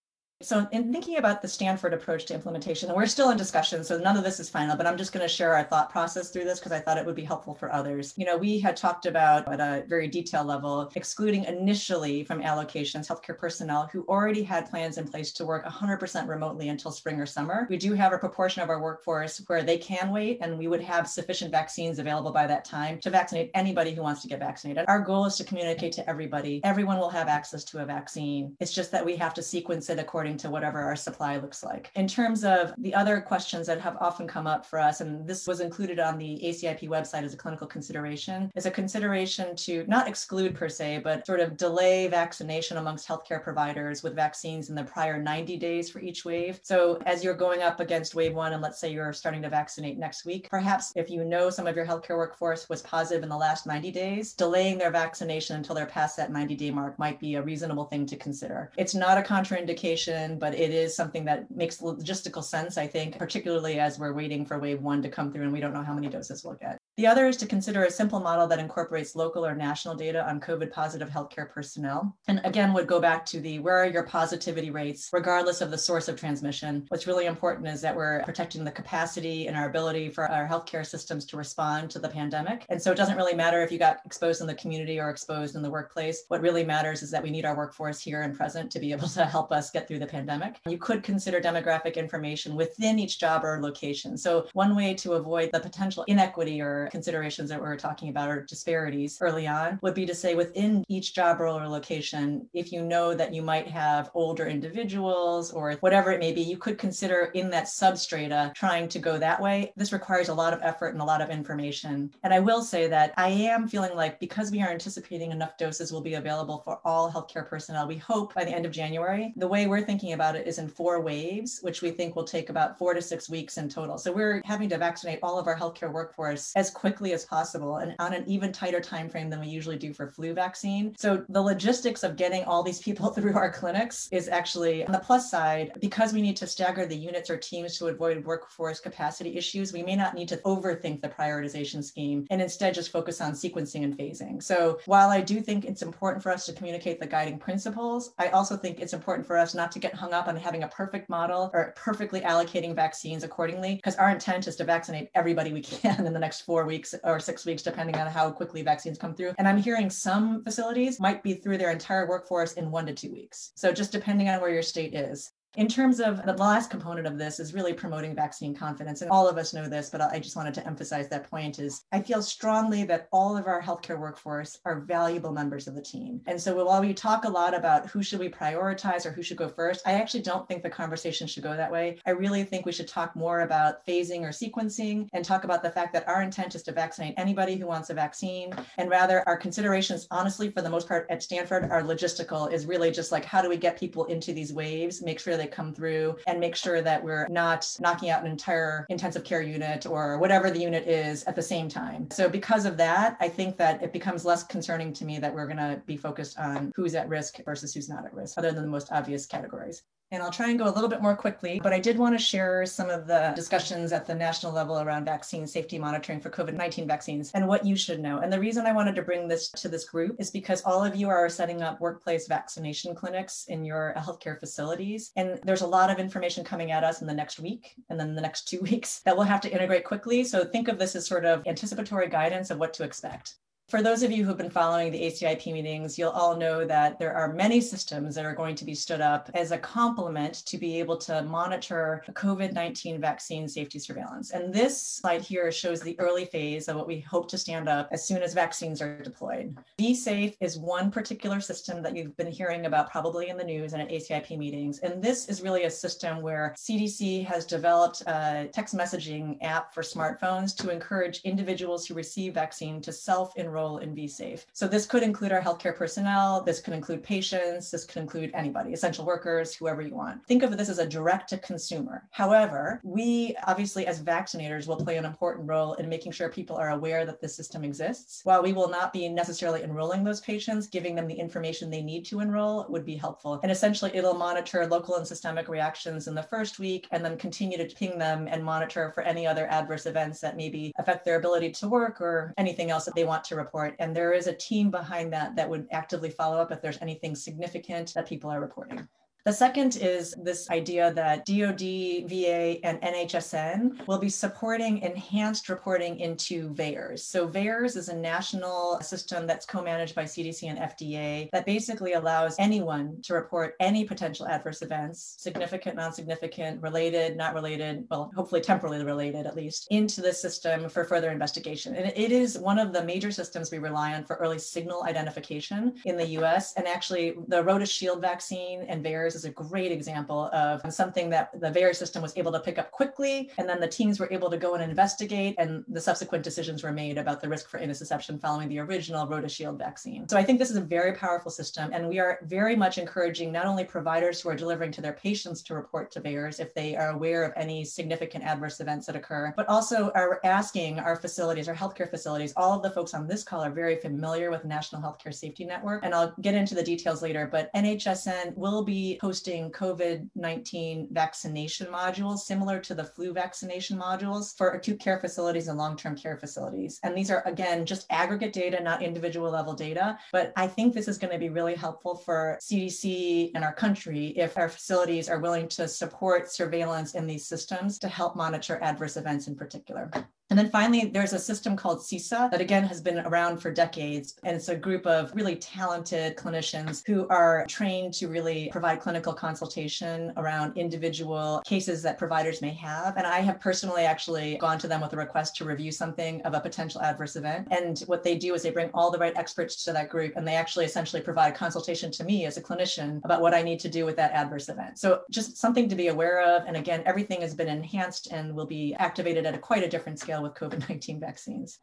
So, 0.44 0.68
in 0.74 0.92
thinking 0.92 1.18
about 1.18 1.42
the 1.42 1.48
Stanford 1.48 1.94
approach 1.94 2.26
to 2.26 2.34
implementation, 2.34 2.90
and 2.90 2.98
we're 2.98 3.06
still 3.06 3.30
in 3.30 3.38
discussion, 3.38 3.82
so 3.82 3.98
none 3.98 4.18
of 4.18 4.26
this 4.26 4.42
is 4.42 4.50
final, 4.50 4.76
but 4.76 4.86
I'm 4.86 4.98
just 4.98 5.14
going 5.14 5.26
to 5.26 5.34
share 5.34 5.56
our 5.56 5.64
thought 5.64 5.90
process 5.90 6.32
through 6.32 6.44
this 6.44 6.60
because 6.60 6.74
I 6.74 6.80
thought 6.80 6.98
it 6.98 7.06
would 7.06 7.16
be 7.16 7.24
helpful 7.24 7.56
for 7.56 7.72
others. 7.72 8.14
You 8.18 8.26
know, 8.26 8.36
we 8.36 8.60
had 8.60 8.76
talked 8.76 9.06
about 9.06 9.48
at 9.48 9.62
a 9.62 9.86
very 9.88 10.10
detailed 10.10 10.48
level 10.48 10.92
excluding 10.96 11.46
initially 11.46 12.26
from 12.26 12.42
allocations 12.42 13.08
healthcare 13.08 13.38
personnel 13.38 13.90
who 13.94 14.06
already 14.10 14.44
had 14.44 14.70
plans 14.70 14.98
in 14.98 15.08
place 15.08 15.32
to 15.34 15.46
work 15.46 15.66
100% 15.66 16.28
remotely 16.28 16.68
until 16.68 16.92
spring 16.92 17.22
or 17.22 17.26
summer. 17.26 17.66
We 17.70 17.78
do 17.78 17.94
have 17.94 18.12
a 18.12 18.18
proportion 18.18 18.62
of 18.64 18.70
our 18.70 18.82
workforce 18.82 19.42
where 19.48 19.64
they 19.64 19.78
can 19.78 20.12
wait, 20.12 20.40
and 20.42 20.58
we 20.58 20.68
would 20.68 20.82
have 20.82 21.08
sufficient 21.08 21.52
vaccines 21.52 22.00
available 22.00 22.34
by 22.34 22.48
that 22.48 22.66
time 22.66 23.00
to 23.00 23.10
vaccinate 23.10 23.50
anybody 23.54 23.94
who 23.94 24.02
wants 24.02 24.22
to 24.24 24.28
get 24.28 24.40
vaccinated. 24.40 24.86
Our 24.90 25.00
goal 25.00 25.26
is 25.26 25.38
to 25.38 25.46
communicate 25.46 25.94
to 25.94 26.10
everybody. 26.10 26.60
Everyone 26.66 27.00
will 27.00 27.10
have 27.10 27.30
access 27.30 27.64
to 27.66 27.82
a 27.82 27.86
vaccine. 27.86 28.58
It's 28.60 28.74
just 28.74 28.92
that 28.92 29.06
we 29.06 29.16
have 29.16 29.34
to 29.36 29.42
sequence 29.42 29.90
it 29.90 30.00
according 30.00 30.33
according 30.34 30.50
to 30.50 30.50
whatever 30.50 30.80
our 30.82 30.96
supply 30.96 31.38
looks 31.38 31.64
like. 31.64 31.92
In 31.96 32.08
terms 32.08 32.44
of 32.44 32.74
the 32.78 32.94
other 32.96 33.22
questions 33.22 33.68
that 33.68 33.80
have 33.82 33.98
often 34.00 34.28
come 34.28 34.48
up 34.48 34.66
for 34.66 34.80
us, 34.80 35.02
and 35.02 35.28
this 35.28 35.48
was 35.48 35.60
included 35.60 36.00
on 36.00 36.18
the 36.18 36.40
ACIP 36.44 36.90
website 36.90 37.24
as 37.24 37.34
a 37.34 37.38
clinical 37.38 37.68
consideration, 37.68 38.52
is 38.56 38.66
a 38.66 38.72
consideration 38.72 39.56
to 39.58 39.86
not 39.88 40.08
exclude 40.08 40.56
per 40.56 40.70
se, 40.70 41.02
but 41.04 41.26
sort 41.26 41.40
of 41.40 41.58
delay 41.58 42.08
vaccination 42.08 42.78
amongst 42.78 43.08
healthcare 43.08 43.44
providers 43.44 44.02
with 44.04 44.16
vaccines 44.16 44.70
in 44.70 44.76
the 44.76 44.84
prior 44.84 45.22
90 45.22 45.58
days 45.58 45.90
for 45.90 46.00
each 46.00 46.26
wave. 46.26 46.60
So 46.64 47.00
as 47.06 47.24
you're 47.24 47.36
going 47.36 47.62
up 47.62 47.80
against 47.80 48.16
wave 48.16 48.34
one, 48.34 48.54
and 48.54 48.62
let's 48.62 48.80
say 48.80 48.92
you're 48.92 49.14
starting 49.14 49.42
to 49.44 49.50
vaccinate 49.50 49.98
next 49.98 50.26
week, 50.26 50.50
perhaps 50.50 50.94
if 50.96 51.10
you 51.10 51.24
know 51.24 51.50
some 51.50 51.68
of 51.68 51.76
your 51.76 51.86
healthcare 51.86 52.18
workforce 52.18 52.70
was 52.70 52.82
positive 52.82 53.24
in 53.24 53.30
the 53.30 53.38
last 53.38 53.68
90 53.68 53.92
days, 53.92 54.34
delaying 54.34 54.78
their 54.78 54.92
vaccination 54.92 55.58
until 55.58 55.76
they're 55.76 55.86
past 55.86 56.18
that 56.18 56.32
90 56.32 56.56
day 56.56 56.72
mark 56.72 56.98
might 56.98 57.20
be 57.20 57.36
a 57.36 57.42
reasonable 57.42 57.86
thing 57.86 58.06
to 58.08 58.16
consider. 58.16 58.72
It's 58.78 58.96
not 58.96 59.18
a 59.18 59.22
contraindication 59.22 60.13
but 60.40 60.54
it 60.56 60.72
is 60.72 60.96
something 60.96 61.26
that 61.26 61.50
makes 61.52 61.78
logistical 61.78 62.44
sense, 62.44 62.78
I 62.78 62.88
think, 62.88 63.18
particularly 63.18 63.80
as 63.80 64.00
we're 64.00 64.14
waiting 64.14 64.46
for 64.46 64.60
wave 64.60 64.82
one 64.82 65.02
to 65.02 65.10
come 65.10 65.32
through 65.32 65.44
and 65.44 65.54
we 65.54 65.60
don't 65.60 65.74
know 65.74 65.84
how 65.84 65.94
many 65.94 66.10
doses 66.10 66.44
we'll 66.44 66.56
get. 66.56 66.80
The 66.96 67.08
other 67.08 67.26
is 67.26 67.38
to 67.38 67.48
consider 67.48 67.86
a 67.86 67.92
simple 67.92 68.20
model 68.20 68.46
that 68.46 68.60
incorporates 68.60 69.16
local 69.16 69.44
or 69.44 69.56
national 69.56 69.96
data 69.96 70.30
on 70.30 70.40
COVID 70.40 70.72
positive 70.72 71.10
healthcare 71.10 71.50
personnel. 71.50 72.16
And 72.28 72.40
again, 72.44 72.72
would 72.72 72.86
go 72.86 73.00
back 73.00 73.26
to 73.28 73.40
the 73.40 73.58
where 73.58 73.78
are 73.78 73.88
your 73.88 74.04
positivity 74.04 74.70
rates, 74.70 75.10
regardless 75.12 75.62
of 75.62 75.72
the 75.72 75.78
source 75.78 76.08
of 76.08 76.20
transmission. 76.20 76.86
What's 76.90 77.08
really 77.08 77.26
important 77.26 77.68
is 77.68 77.82
that 77.82 77.96
we're 77.96 78.22
protecting 78.22 78.64
the 78.64 78.70
capacity 78.70 79.48
and 79.48 79.58
our 79.58 79.68
ability 79.68 80.10
for 80.10 80.30
our 80.30 80.48
healthcare 80.48 80.86
systems 80.86 81.26
to 81.26 81.38
respond 81.38 81.90
to 81.90 82.00
the 82.00 82.10
pandemic. 82.10 82.68
And 82.70 82.80
so 82.80 82.92
it 82.92 82.96
doesn't 82.96 83.18
really 83.18 83.34
matter 83.34 83.64
if 83.64 83.72
you 83.72 83.80
got 83.80 84.02
exposed 84.06 84.42
in 84.42 84.46
the 84.46 84.54
community 84.54 85.00
or 85.00 85.10
exposed 85.10 85.56
in 85.56 85.64
the 85.64 85.72
workplace. 85.72 86.26
What 86.28 86.42
really 86.42 86.64
matters 86.64 87.02
is 87.02 87.10
that 87.10 87.24
we 87.24 87.32
need 87.32 87.44
our 87.44 87.58
workforce 87.58 88.02
here 88.02 88.22
and 88.22 88.38
present 88.38 88.70
to 88.70 88.80
be 88.80 88.92
able 88.92 89.08
to 89.08 89.26
help 89.26 89.52
us 89.52 89.72
get 89.72 89.88
through 89.88 90.00
the 90.00 90.06
pandemic. 90.06 90.60
You 90.68 90.78
could 90.78 91.02
consider 91.02 91.42
demographic 91.42 91.96
information 91.96 92.54
within 92.56 93.00
each 93.00 93.20
job 93.20 93.44
or 93.44 93.60
location. 93.60 94.16
So 94.16 94.48
one 94.54 94.76
way 94.76 94.94
to 94.94 95.14
avoid 95.14 95.52
the 95.52 95.60
potential 95.60 96.04
inequity 96.08 96.62
or 96.62 96.83
considerations 96.88 97.50
that 97.50 97.62
we 97.62 97.68
are 97.68 97.78
talking 97.78 98.10
about 98.10 98.30
or 98.30 98.42
disparities 98.42 99.18
early 99.22 99.48
on 99.48 99.80
would 99.82 99.94
be 99.94 100.06
to 100.06 100.16
say 100.16 100.36
within 100.36 100.84
each 100.88 101.14
job 101.14 101.40
role 101.40 101.60
or 101.60 101.68
location, 101.68 102.48
if 102.54 102.72
you 102.72 102.82
know 102.82 103.14
that 103.14 103.34
you 103.34 103.42
might 103.42 103.68
have 103.68 104.12
older 104.14 104.48
individuals 104.48 105.52
or 105.52 105.74
whatever 105.82 106.12
it 106.12 106.20
may 106.20 106.32
be, 106.32 106.42
you 106.42 106.58
could 106.58 106.78
consider 106.78 107.32
in 107.34 107.50
that 107.50 107.66
substrata 107.66 108.54
trying 108.54 108.88
to 108.88 109.00
go 109.00 109.18
that 109.18 109.42
way. 109.42 109.72
This 109.76 109.94
requires 109.94 110.30
a 110.30 110.34
lot 110.34 110.54
of 110.54 110.60
effort 110.62 110.90
and 110.90 111.02
a 111.02 111.06
lot 111.06 111.22
of 111.22 111.30
information. 111.30 112.14
And 112.24 112.34
I 112.34 112.40
will 112.40 112.62
say 112.62 112.88
that 112.88 113.14
I 113.18 113.30
am 113.30 113.68
feeling 113.68 113.96
like 113.96 114.20
because 114.20 114.52
we 114.52 114.62
are 114.62 114.70
anticipating 114.70 115.32
enough 115.32 115.58
doses 115.58 115.92
will 115.92 116.02
be 116.02 116.16
available 116.16 116.62
for 116.64 116.80
all 116.86 117.12
healthcare 117.12 117.48
personnel, 117.48 117.88
we 117.88 117.98
hope 117.98 118.34
by 118.34 118.44
the 118.44 118.52
end 118.52 118.66
of 118.66 118.72
January. 118.72 119.34
The 119.36 119.48
way 119.48 119.68
we're 119.68 119.82
thinking 119.86 120.14
about 120.14 120.36
it 120.36 120.48
is 120.48 120.60
in 120.60 120.68
four 120.68 121.02
waves, 121.02 121.60
which 121.62 121.82
we 121.82 121.92
think 121.92 122.16
will 122.16 122.24
take 122.24 122.50
about 122.50 122.78
four 122.78 122.94
to 122.94 123.02
six 123.02 123.30
weeks 123.30 123.58
in 123.58 123.70
total. 123.70 123.98
So 123.98 124.12
we're 124.12 124.42
having 124.46 124.70
to 124.70 124.78
vaccinate 124.78 125.20
all 125.22 125.40
of 125.40 125.48
our 125.48 125.58
healthcare 125.58 125.92
workforce 125.92 126.52
as 126.56 126.72
quickly 126.74 127.14
as 127.14 127.26
possible 127.26 127.78
and 127.78 127.96
on 128.00 128.14
an 128.14 128.24
even 128.28 128.52
tighter 128.52 128.82
time 128.82 129.10
frame 129.10 129.30
than 129.30 129.40
we 129.40 129.48
usually 129.48 129.78
do 129.78 129.94
for 129.94 130.08
flu 130.08 130.34
vaccine. 130.34 130.96
So 130.98 131.26
the 131.30 131.42
logistics 131.42 132.04
of 132.04 132.16
getting 132.16 132.44
all 132.44 132.64
these 132.64 132.82
people 132.82 133.10
through 133.14 133.36
our 133.36 133.52
clinics 133.52 134.10
is 134.12 134.28
actually 134.28 134.86
on 134.86 134.92
the 134.92 135.00
plus 135.00 135.30
side 135.30 135.72
because 135.80 136.14
we 136.14 136.22
need 136.22 136.38
to 136.38 136.48
stagger 136.48 136.86
the 136.86 136.96
units 136.96 137.30
or 137.30 137.38
teams 137.38 137.78
to 137.78 137.88
avoid 137.88 138.26
workforce 138.26 138.80
capacity 138.80 139.38
issues. 139.38 139.74
We 139.74 139.84
may 139.84 139.96
not 139.96 140.16
need 140.16 140.28
to 140.30 140.38
overthink 140.38 141.02
the 141.02 141.10
prioritization 141.10 141.84
scheme 141.84 142.28
and 142.30 142.42
instead 142.42 142.74
just 142.74 142.92
focus 142.92 143.22
on 143.22 143.34
sequencing 143.34 143.84
and 143.84 143.98
phasing. 143.98 144.42
So 144.42 144.80
while 144.86 145.10
I 145.10 145.22
do 145.22 145.42
think 145.42 145.66
it's 145.66 145.82
important 145.82 146.24
for 146.24 146.32
us 146.32 146.46
to 146.46 146.54
communicate 146.54 147.00
the 147.00 147.08
guiding 147.08 147.38
principles, 147.38 148.14
I 148.18 148.30
also 148.30 148.58
think 148.58 148.80
it's 148.80 148.94
important 148.94 149.28
for 149.28 149.38
us 149.38 149.54
not 149.54 149.72
to 149.74 149.80
get 149.80 149.94
hung 149.94 150.14
up 150.14 150.28
on 150.28 150.36
having 150.36 150.64
a 150.64 150.68
perfect 150.68 151.10
model 151.10 151.52
or 151.54 151.74
perfectly 151.76 152.22
allocating 152.22 152.76
vaccines 152.76 153.24
accordingly 153.24 153.76
because 153.76 153.96
our 153.96 154.10
intent 154.10 154.48
is 154.48 154.56
to 154.58 154.64
vaccinate 154.64 155.10
everybody 155.16 155.54
we 155.54 155.62
can 155.62 156.06
in 156.06 156.14
the 156.14 156.20
next 156.20 156.42
four 156.42 156.63
weeks 156.66 156.96
or 157.04 157.20
six 157.20 157.46
weeks, 157.46 157.64
depending 157.64 157.96
on 157.98 158.08
how 158.08 158.32
quickly 158.32 158.62
vaccines 158.62 158.98
come 158.98 159.14
through. 159.16 159.34
And 159.38 159.48
I'm 159.48 159.58
hearing 159.58 159.90
some 159.90 160.44
facilities 160.44 161.00
might 161.00 161.24
be 161.24 161.36
through 161.36 161.58
their 161.58 161.72
entire 161.72 162.08
workforce 162.08 162.54
in 162.54 162.72
one 162.72 162.86
to 162.86 162.94
two 162.94 163.12
weeks. 163.12 163.52
So 163.56 163.72
just 163.72 163.92
depending 163.92 164.30
on 164.30 164.42
where 164.42 164.52
your 164.52 164.64
state 164.64 164.94
is. 164.94 165.32
In 165.56 165.68
terms 165.68 166.00
of 166.00 166.26
the 166.26 166.34
last 166.34 166.72
component 166.72 167.06
of 167.06 167.20
this 167.20 167.40
is 167.40 167.54
really 167.54 167.74
promoting 167.74 168.16
vaccine 168.16 168.56
confidence. 168.56 169.04
And 169.04 169.12
all 169.12 169.30
of 169.30 169.38
us 169.38 169.54
know 169.54 169.70
this, 169.70 169.92
but 169.92 170.02
I 170.02 170.18
just 170.18 170.36
wanted 170.36 170.56
to 170.56 170.66
emphasize 170.66 171.08
that 171.10 171.30
point 171.30 171.60
is 171.60 171.86
I 171.92 172.02
feel 172.02 172.24
strongly 172.24 172.86
that 172.86 173.08
all 173.12 173.38
of 173.38 173.46
our 173.46 173.62
healthcare 173.62 174.00
workforce 174.00 174.58
are 174.66 174.82
valuable 174.82 175.32
members 175.32 175.68
of 175.68 175.76
the 175.76 175.82
team. 175.82 176.22
And 176.26 176.42
so 176.42 176.66
while 176.66 176.82
we 176.82 176.92
talk 176.92 177.26
a 177.26 177.30
lot 177.30 177.54
about 177.54 177.88
who 177.88 178.02
should 178.02 178.20
we 178.20 178.30
prioritize 178.30 179.06
or 179.06 179.12
who 179.12 179.22
should 179.22 179.38
go 179.38 179.48
first, 179.48 179.86
I 179.86 179.94
actually 179.94 180.24
don't 180.24 180.48
think 180.48 180.64
the 180.64 180.72
conversation 180.72 181.28
should 181.28 181.44
go 181.44 181.56
that 181.56 181.72
way. 181.72 182.00
I 182.04 182.12
really 182.12 182.44
think 182.44 182.66
we 182.66 182.72
should 182.72 182.88
talk 182.88 183.16
more 183.16 183.42
about 183.42 183.86
phasing 183.86 184.22
or 184.22 184.30
sequencing 184.30 185.08
and 185.14 185.24
talk 185.24 185.44
about 185.44 185.62
the 185.62 185.70
fact 185.70 185.94
that 185.94 186.08
our 186.08 186.24
intent 186.24 186.56
is 186.56 186.64
to 186.64 186.72
vaccinate 186.72 187.14
anybody 187.16 187.58
who 187.58 187.68
wants 187.68 187.92
a 187.92 187.94
vaccine. 187.94 188.52
And 188.80 188.90
rather 188.90 189.22
our 189.28 189.38
considerations, 189.38 190.08
honestly, 190.10 190.50
for 190.50 190.64
the 190.64 190.70
most 190.72 190.88
part 190.88 191.06
at 191.12 191.22
Stanford 191.22 191.70
are 191.70 191.84
logistical 191.84 192.52
is 192.52 192.66
really 192.66 192.90
just 192.90 193.12
like 193.12 193.24
how 193.24 193.44
do 193.44 193.50
we 193.50 193.58
get 193.58 193.80
people 193.80 194.06
into 194.06 194.34
these 194.34 194.52
waves, 194.52 195.04
make 195.04 195.20
sure 195.20 195.38
they 195.44 195.48
come 195.48 195.74
through 195.74 196.16
and 196.28 196.40
make 196.40 196.56
sure 196.56 196.82
that 196.82 197.04
we're 197.04 197.28
not 197.28 197.70
knocking 197.80 198.10
out 198.10 198.24
an 198.24 198.32
entire 198.32 198.86
intensive 198.90 199.24
care 199.24 199.42
unit 199.42 199.86
or 199.86 200.18
whatever 200.18 200.50
the 200.50 200.60
unit 200.60 200.88
is 200.88 201.24
at 201.26 201.36
the 201.36 201.42
same 201.42 201.68
time. 201.68 202.10
So 202.12 202.30
because 202.30 202.66
of 202.66 202.78
that, 202.78 203.18
I 203.20 203.30
think 203.30 203.58
that 203.58 203.84
it 203.84 203.92
becomes 203.92 204.26
less 204.26 204.44
concerning 204.44 204.94
to 204.94 205.06
me 205.06 205.20
that 205.20 205.34
we're 205.34 205.48
going 205.48 205.58
to 205.58 205.82
be 205.86 205.98
focused 205.98 206.40
on 206.40 206.72
who's 206.76 206.96
at 206.96 207.10
risk 207.10 207.44
versus 207.44 207.74
who's 207.74 207.90
not 207.90 208.06
at 208.06 208.14
risk, 208.14 208.38
other 208.38 208.52
than 208.52 208.64
the 208.64 208.70
most 208.70 208.92
obvious 208.92 209.26
categories. 209.26 209.84
And 210.12 210.22
I'll 210.22 210.32
try 210.32 210.50
and 210.50 210.60
go 210.60 210.66
a 210.66 210.74
little 210.74 210.90
bit 210.90 211.02
more 211.02 211.16
quickly, 211.16 211.60
but 211.62 211.74
I 211.74 211.80
did 211.80 211.98
want 211.98 212.14
to 212.14 212.24
share 212.24 212.66
some 212.66 212.90
of 212.90 213.08
the 213.08 213.34
discussions 213.36 213.92
at 213.92 214.06
the 214.06 214.14
national 214.14 214.54
level 214.54 214.80
around 214.80 215.06
vaccine 215.06 215.48
safety 215.48 215.80
monitoring 215.80 216.20
for 216.20 216.30
COVID 216.30 216.54
19 216.54 216.88
vaccines 216.88 217.32
and 217.34 217.48
what 217.48 217.66
you 217.66 217.76
should 217.76 218.00
know. 218.00 218.20
And 218.20 218.32
the 218.32 218.40
reason 218.40 218.66
I 218.66 218.74
wanted 218.74 218.96
to 218.96 219.02
bring 219.02 219.28
this 219.28 219.50
to 219.52 219.70
this 219.70 219.86
group 219.86 220.16
is 220.20 220.30
because 220.30 220.62
all 220.64 220.84
of 220.84 220.96
you 220.96 221.10
are 221.10 221.30
setting 221.30 221.64
up 221.64 221.82
workplace 221.82 222.28
vaccination 222.28 222.94
clinics 222.94 223.46
in 223.48 223.66
your 223.66 223.94
healthcare 223.98 224.40
facilities. 224.40 225.12
And 225.16 225.40
there's 225.44 225.62
a 225.62 225.68
lot 225.68 225.90
of 225.90 225.98
information 225.98 226.44
coming 226.44 226.72
at 226.72 226.84
us 226.84 227.02
in 227.02 227.08
the 227.08 227.14
next 227.14 227.40
week 227.40 227.74
and 227.90 228.00
then 228.00 228.14
the 228.14 228.22
next 228.22 228.48
two 228.48 228.60
weeks 228.72 229.00
that 229.02 229.16
we'll 229.16 229.26
have 229.26 229.42
to 229.42 229.52
integrate 229.52 229.84
quickly. 229.84 230.24
So 230.24 230.46
think 230.46 230.68
of 230.68 230.78
this 230.78 230.96
as 230.96 231.08
sort 231.08 231.26
of 231.26 231.46
anticipatory 231.48 232.10
guidance 232.10 232.52
of 232.52 232.60
what 232.60 232.74
to 232.76 232.84
expect. 232.84 233.36
For 233.70 233.82
those 233.82 234.04
of 234.04 234.12
you 234.12 234.24
who've 234.24 234.38
been 234.38 234.50
following 234.50 234.92
the 234.92 235.02
ACIP 235.02 235.52
meetings, 235.52 235.98
you'll 235.98 236.12
all 236.12 236.36
know 236.36 236.66
that 236.66 237.00
there 237.00 237.16
are 237.16 237.34
many 237.34 237.60
systems 237.60 238.14
that 238.14 238.26
are 238.26 238.36
going 238.36 238.56
to 238.56 238.66
be 238.66 238.76
stood 238.76 239.02
up 239.02 239.32
as 239.34 239.52
a 239.52 239.58
complement 239.58 240.46
to 240.46 240.58
be 240.58 240.80
able 240.80 240.98
to 240.98 241.24
monitor 241.24 242.04
COVID 242.12 242.54
19 242.54 243.00
vaccine 243.00 243.48
safety 243.48 243.80
surveillance. 243.80 244.32
And 244.32 244.54
this 244.54 244.80
slide 244.80 245.22
here 245.22 245.52
shows 245.52 245.82
the 245.82 246.00
early 246.00 246.26
phase 246.26 246.68
of 246.68 246.76
what 246.76 246.88
we 246.88 247.00
hope 247.00 247.28
to 247.30 247.38
stand 247.38 247.68
up 247.68 247.88
as 247.92 248.06
soon 248.06 248.22
as 248.22 248.34
vaccines 248.34 248.82
are 248.82 249.02
deployed. 249.02 249.58
V-Safe 249.80 250.36
is 250.40 250.60
one 250.60 250.92
particular 250.92 251.40
system 251.40 251.82
that 251.82 251.96
you've 251.96 252.18
been 252.18 252.32
hearing 252.32 252.66
about 252.66 252.92
probably 252.92 253.30
in 253.30 253.38
the 253.38 253.44
news 253.44 253.74
and 253.74 253.82
at 253.82 253.90
ACIP 253.90 254.38
meetings. 254.38 254.80
And 254.80 255.02
this 255.02 255.30
is 255.30 255.42
really 255.42 255.64
a 255.64 255.72
system 255.72 256.22
where 256.22 256.54
CDC 256.60 257.26
has 257.26 257.46
developed 257.46 258.02
a 258.06 258.50
text 258.54 258.76
messaging 258.76 259.38
app 259.42 259.74
for 259.74 259.82
smartphones 259.82 260.56
to 260.58 260.70
encourage 260.70 261.22
individuals 261.22 261.88
who 261.88 261.96
receive 261.96 262.36
vaccine 262.36 262.82
to 262.82 262.92
self 262.92 263.34
enroll 263.36 263.53
enroll 263.54 263.78
in 263.78 263.96
VSafe. 263.96 264.46
So 264.52 264.68
this 264.68 264.88
could 264.88 265.04
include 265.04 265.32
our 265.32 265.40
healthcare 265.40 265.76
personnel, 265.76 266.42
this 266.42 266.60
could 266.60 266.74
include 266.74 267.04
patients, 267.04 267.70
this 267.70 267.86
could 267.86 268.02
include 268.02 268.32
anybody, 268.34 268.74
essential 268.74 269.06
workers, 269.06 269.54
whoever 269.54 269.84
you 269.84 269.94
want. 269.94 270.26
Think 270.26 270.42
of 270.42 270.58
this 270.58 270.70
as 270.70 270.80
a 270.80 270.88
direct 270.88 271.30
to 271.30 271.38
consumer. 271.38 272.08
However, 272.10 272.82
we 272.84 273.36
obviously 273.46 273.86
as 273.86 274.02
vaccinators 274.02 274.68
will 274.68 274.78
play 274.78 274.98
an 274.98 275.06
important 275.06 275.48
role 275.48 275.76
in 275.76 275.88
making 275.88 276.14
sure 276.14 276.30
people 276.30 276.56
are 276.56 276.72
aware 276.72 277.06
that 277.06 277.22
this 277.22 277.36
system 277.36 277.64
exists. 277.64 278.22
While 278.24 278.42
we 278.42 278.54
will 278.54 278.70
not 278.70 278.92
be 278.92 279.08
necessarily 279.08 279.62
enrolling 279.62 280.04
those 280.04 280.22
patients, 280.22 280.66
giving 280.66 280.96
them 280.96 281.08
the 281.08 281.14
information 281.14 281.70
they 281.70 281.84
need 281.84 282.06
to 282.06 282.22
enroll 282.22 282.66
would 282.70 282.86
be 282.86 282.96
helpful. 282.96 283.40
And 283.44 283.52
essentially 283.52 283.92
it'll 283.94 284.16
monitor 284.16 284.66
local 284.66 284.96
and 284.96 285.06
systemic 285.06 285.48
reactions 285.48 286.08
in 286.08 286.16
the 286.16 286.24
first 286.24 286.58
week 286.58 286.88
and 286.90 287.06
then 287.06 287.18
continue 287.20 287.60
to 287.60 287.76
ping 287.76 288.00
them 288.00 288.28
and 288.28 288.44
monitor 288.44 288.92
for 288.96 289.04
any 289.04 289.28
other 289.28 289.46
adverse 289.48 289.86
events 289.86 290.20
that 290.22 290.38
maybe 290.38 290.74
affect 290.80 291.06
their 291.06 291.18
ability 291.18 291.52
to 291.52 291.68
work 291.68 292.02
or 292.02 292.34
anything 292.38 292.72
else 292.72 292.86
that 292.86 292.96
they 292.96 293.04
want 293.04 293.24
to 293.26 293.36
report. 293.44 293.76
And 293.80 293.96
there 293.96 294.14
is 294.14 294.28
a 294.28 294.34
team 294.34 294.72
behind 294.72 295.12
that 295.14 295.36
that 295.36 295.50
would 295.50 295.68
actively 295.72 296.10
follow 296.10 296.38
up 296.38 296.52
if 296.52 296.62
there's 296.62 296.82
anything 296.82 297.16
significant 297.16 297.94
that 297.94 298.08
people 298.08 298.30
are 298.30 298.42
reporting. 298.42 298.88
The 299.26 299.32
second 299.32 299.78
is 299.78 300.14
this 300.22 300.50
idea 300.50 300.94
that 300.96 301.26
DoD, 301.26 302.10
VA, 302.10 302.58
and 302.66 302.82
NHSN 302.82 303.88
will 303.88 303.98
be 303.98 304.10
supporting 304.10 304.80
enhanced 304.80 305.48
reporting 305.48 305.98
into 306.02 306.50
VAERS. 306.50 307.00
So 307.00 307.30
VAERS 307.30 307.78
is 307.78 307.88
a 307.88 307.96
national 307.96 308.82
system 308.82 309.26
that's 309.26 309.46
co-managed 309.46 309.96
by 309.96 310.04
CDC 310.04 310.50
and 310.50 310.60
FDA 310.60 311.30
that 311.32 311.46
basically 311.46 311.94
allows 311.94 312.36
anyone 312.38 312.98
to 313.04 313.14
report 313.14 313.56
any 313.62 313.86
potential 313.86 314.28
adverse 314.28 314.62
events, 314.62 315.16
significant, 315.20 315.78
non-significant, 315.78 316.62
related, 316.62 317.16
not 317.16 317.34
related, 317.34 317.86
well, 317.90 318.12
hopefully 318.18 318.42
temporally 318.42 318.84
related 318.84 319.26
at 319.26 319.38
least, 319.38 319.68
into 319.72 320.02
the 320.02 320.12
system 320.12 320.68
for 320.68 320.84
further 320.84 321.12
investigation. 321.12 321.76
And 321.76 321.94
it 321.96 322.12
is 322.12 322.38
one 322.38 322.60
of 322.60 322.74
the 322.74 322.84
major 322.84 323.10
systems 323.10 323.52
we 323.52 323.60
rely 323.60 323.94
on 323.94 324.04
for 324.04 324.18
early 324.18 324.40
signal 324.40 324.84
identification 324.84 325.76
in 325.86 325.96
the 325.96 326.08
US. 326.20 326.56
And 326.58 326.68
actually 326.68 327.12
the 327.30 327.42
RotaShield 327.42 328.02
vaccine 328.02 328.64
and 328.68 328.84
VAERS 328.84 329.13
is 329.16 329.26
a 329.26 329.30
great 329.30 329.72
example 329.72 330.30
of 330.34 330.62
something 330.74 331.10
that 331.10 331.40
the 331.40 331.52
VAERS 331.52 331.76
system 331.76 332.02
was 332.02 332.16
able 332.18 332.32
to 332.32 332.40
pick 332.40 332.58
up 332.58 332.72
quickly, 332.72 333.30
and 333.38 333.48
then 333.48 333.60
the 333.60 333.68
teams 333.68 334.00
were 334.00 334.12
able 334.12 334.30
to 334.30 334.38
go 334.38 334.56
and 334.56 334.64
investigate, 334.64 335.36
and 335.38 335.64
the 335.68 335.82
subsequent 335.82 336.24
decisions 336.24 336.64
were 336.64 336.72
made 336.72 336.98
about 336.98 337.22
the 337.22 337.30
risk 337.30 337.50
for 337.50 337.60
intussusception 337.60 338.20
following 338.20 338.50
the 338.50 338.60
original 338.60 339.08
RotaShield 339.08 339.58
vaccine. 339.58 340.08
So 340.08 340.18
I 340.18 340.24
think 340.24 340.40
this 340.40 340.52
is 340.52 340.58
a 340.58 340.62
very 340.62 340.94
powerful 340.94 341.32
system, 341.32 341.72
and 341.74 341.88
we 341.88 342.00
are 342.00 342.20
very 342.24 342.56
much 342.56 342.78
encouraging 342.78 343.32
not 343.32 343.46
only 343.46 343.64
providers 343.64 344.22
who 344.22 344.30
are 344.30 344.36
delivering 344.36 344.72
to 344.74 344.82
their 344.82 344.94
patients 344.94 345.42
to 345.44 345.56
report 345.56 345.92
to 345.92 346.02
VAERS 346.02 346.40
if 346.40 346.54
they 346.54 346.76
are 346.76 346.90
aware 346.90 347.24
of 347.24 347.34
any 347.36 347.64
significant 347.64 348.24
adverse 348.24 348.60
events 348.60 348.86
that 348.86 348.96
occur, 348.96 349.34
but 349.36 349.48
also 349.50 349.92
are 349.96 350.20
asking 350.24 350.80
our 350.80 350.96
facilities, 350.96 351.48
our 351.48 351.56
healthcare 351.56 351.90
facilities, 351.90 352.34
all 352.36 352.54
of 352.56 352.64
the 352.64 352.72
folks 352.72 352.94
on 352.94 353.08
this 353.08 353.24
call 353.24 353.44
are 353.44 353.52
very 353.52 353.76
familiar 353.78 354.30
with 354.32 354.46
National 354.46 354.82
Healthcare 354.82 355.14
Safety 355.14 355.46
Network, 355.46 355.84
and 355.84 355.94
I'll 355.94 356.14
get 356.22 356.36
into 356.36 356.56
the 356.56 356.64
details 356.64 357.02
later, 357.02 357.28
but 357.32 357.54
NHSN 357.54 358.36
will 358.36 358.64
be 358.64 358.98
hosting 359.04 359.52
COVID 359.52 360.10
19 360.16 360.88
vaccination 360.92 361.68
modules 361.68 362.20
similar 362.20 362.58
to 362.62 362.74
the 362.74 362.86
flu 362.86 363.12
vaccination 363.12 363.78
modules 363.78 364.34
for 364.38 364.52
acute 364.52 364.80
care 364.80 364.98
facilities 364.98 365.50
and 365.50 365.58
long 365.58 365.76
term 365.76 365.94
care 365.98 366.16
facilities. 366.16 366.80
And 366.84 366.96
these 366.98 367.12
are, 367.12 367.22
again, 367.26 367.66
just 367.66 367.86
aggregate 367.90 368.32
data, 368.32 368.64
not 368.64 368.82
individual 368.82 369.30
level 369.30 369.54
data. 369.54 369.98
But 370.14 370.32
I 370.38 370.48
think 370.48 370.74
this 370.74 370.88
is 370.88 370.98
going 370.98 371.12
to 371.12 371.20
be 371.20 371.28
really 371.28 371.54
helpful 371.54 371.98
for 371.98 372.40
CDC 372.42 373.32
and 373.36 373.44
our 373.44 373.54
country 373.54 374.14
if 374.16 374.38
our 374.38 374.48
facilities 374.48 375.10
are 375.10 375.20
willing 375.20 375.50
to 375.50 375.68
support 375.68 376.32
surveillance 376.32 376.96
in 376.96 377.06
these 377.06 377.28
systems 377.28 377.80
to 377.80 377.90
help 377.90 378.16
monitor 378.16 378.58
adverse 378.64 378.96
events 378.96 379.28
in 379.28 379.36
particular. 379.36 379.92
And 380.34 380.40
then 380.40 380.50
finally, 380.50 380.86
there's 380.86 381.14
a 381.14 381.20
system 381.20 381.56
called 381.56 381.78
CISA 381.78 382.32
that 382.32 382.42
again 382.42 382.64
has 382.64 382.82
been 382.82 382.98
around 382.98 383.38
for 383.38 383.52
decades. 383.52 384.16
And 384.24 384.36
it's 384.36 384.50
a 384.50 384.56
group 384.56 384.88
of 384.88 385.14
really 385.14 385.36
talented 385.36 386.18
clinicians 386.18 386.82
who 386.88 387.08
are 387.10 387.46
trained 387.48 387.94
to 387.94 388.08
really 388.08 388.50
provide 388.52 388.80
clinical 388.80 389.14
consultation 389.14 390.12
around 390.18 390.58
individual 390.58 391.44
cases 391.46 391.84
that 391.84 392.00
providers 392.00 392.42
may 392.42 392.50
have. 392.50 392.98
And 392.98 393.06
I 393.06 393.20
have 393.20 393.40
personally 393.40 393.84
actually 393.84 394.38
gone 394.38 394.58
to 394.58 394.68
them 394.68 394.82
with 394.82 394.92
a 394.94 394.98
request 394.98 395.36
to 395.36 395.46
review 395.46 395.72
something 395.72 396.20
of 396.24 396.34
a 396.34 396.40
potential 396.40 396.82
adverse 396.82 397.16
event. 397.16 397.50
And 397.52 397.82
what 397.82 398.04
they 398.04 398.18
do 398.18 398.34
is 398.34 398.42
they 398.42 398.50
bring 398.50 398.72
all 398.74 398.90
the 398.90 398.98
right 398.98 399.16
experts 399.16 399.64
to 399.66 399.74
that 399.74 399.90
group 399.90 400.14
and 400.16 400.28
they 400.28 400.34
actually 400.34 400.66
essentially 400.66 401.04
provide 401.04 401.36
consultation 401.36 401.92
to 401.92 402.04
me 402.04 402.26
as 402.26 402.38
a 402.38 402.42
clinician 402.42 403.02
about 403.04 403.22
what 403.22 403.36
I 403.36 403.44
need 403.44 403.60
to 403.60 403.70
do 403.70 403.86
with 403.86 403.98
that 403.98 404.14
adverse 404.14 404.50
event. 404.50 404.80
So 404.80 405.02
just 405.12 405.38
something 405.38 405.70
to 405.70 405.76
be 405.76 405.90
aware 405.90 406.24
of. 406.24 406.48
And 406.48 406.58
again, 406.58 406.82
everything 406.88 407.22
has 407.22 407.36
been 407.36 407.50
enhanced 407.50 408.08
and 408.12 408.34
will 408.34 408.48
be 408.48 408.74
activated 408.80 409.28
at 409.28 409.36
a 409.36 409.38
quite 409.38 409.64
a 409.64 409.70
different 409.70 410.00
scale 410.00 410.23
with 410.24 410.34
COVID 410.34 410.68
19 410.70 411.00
vaccines. 411.00 411.60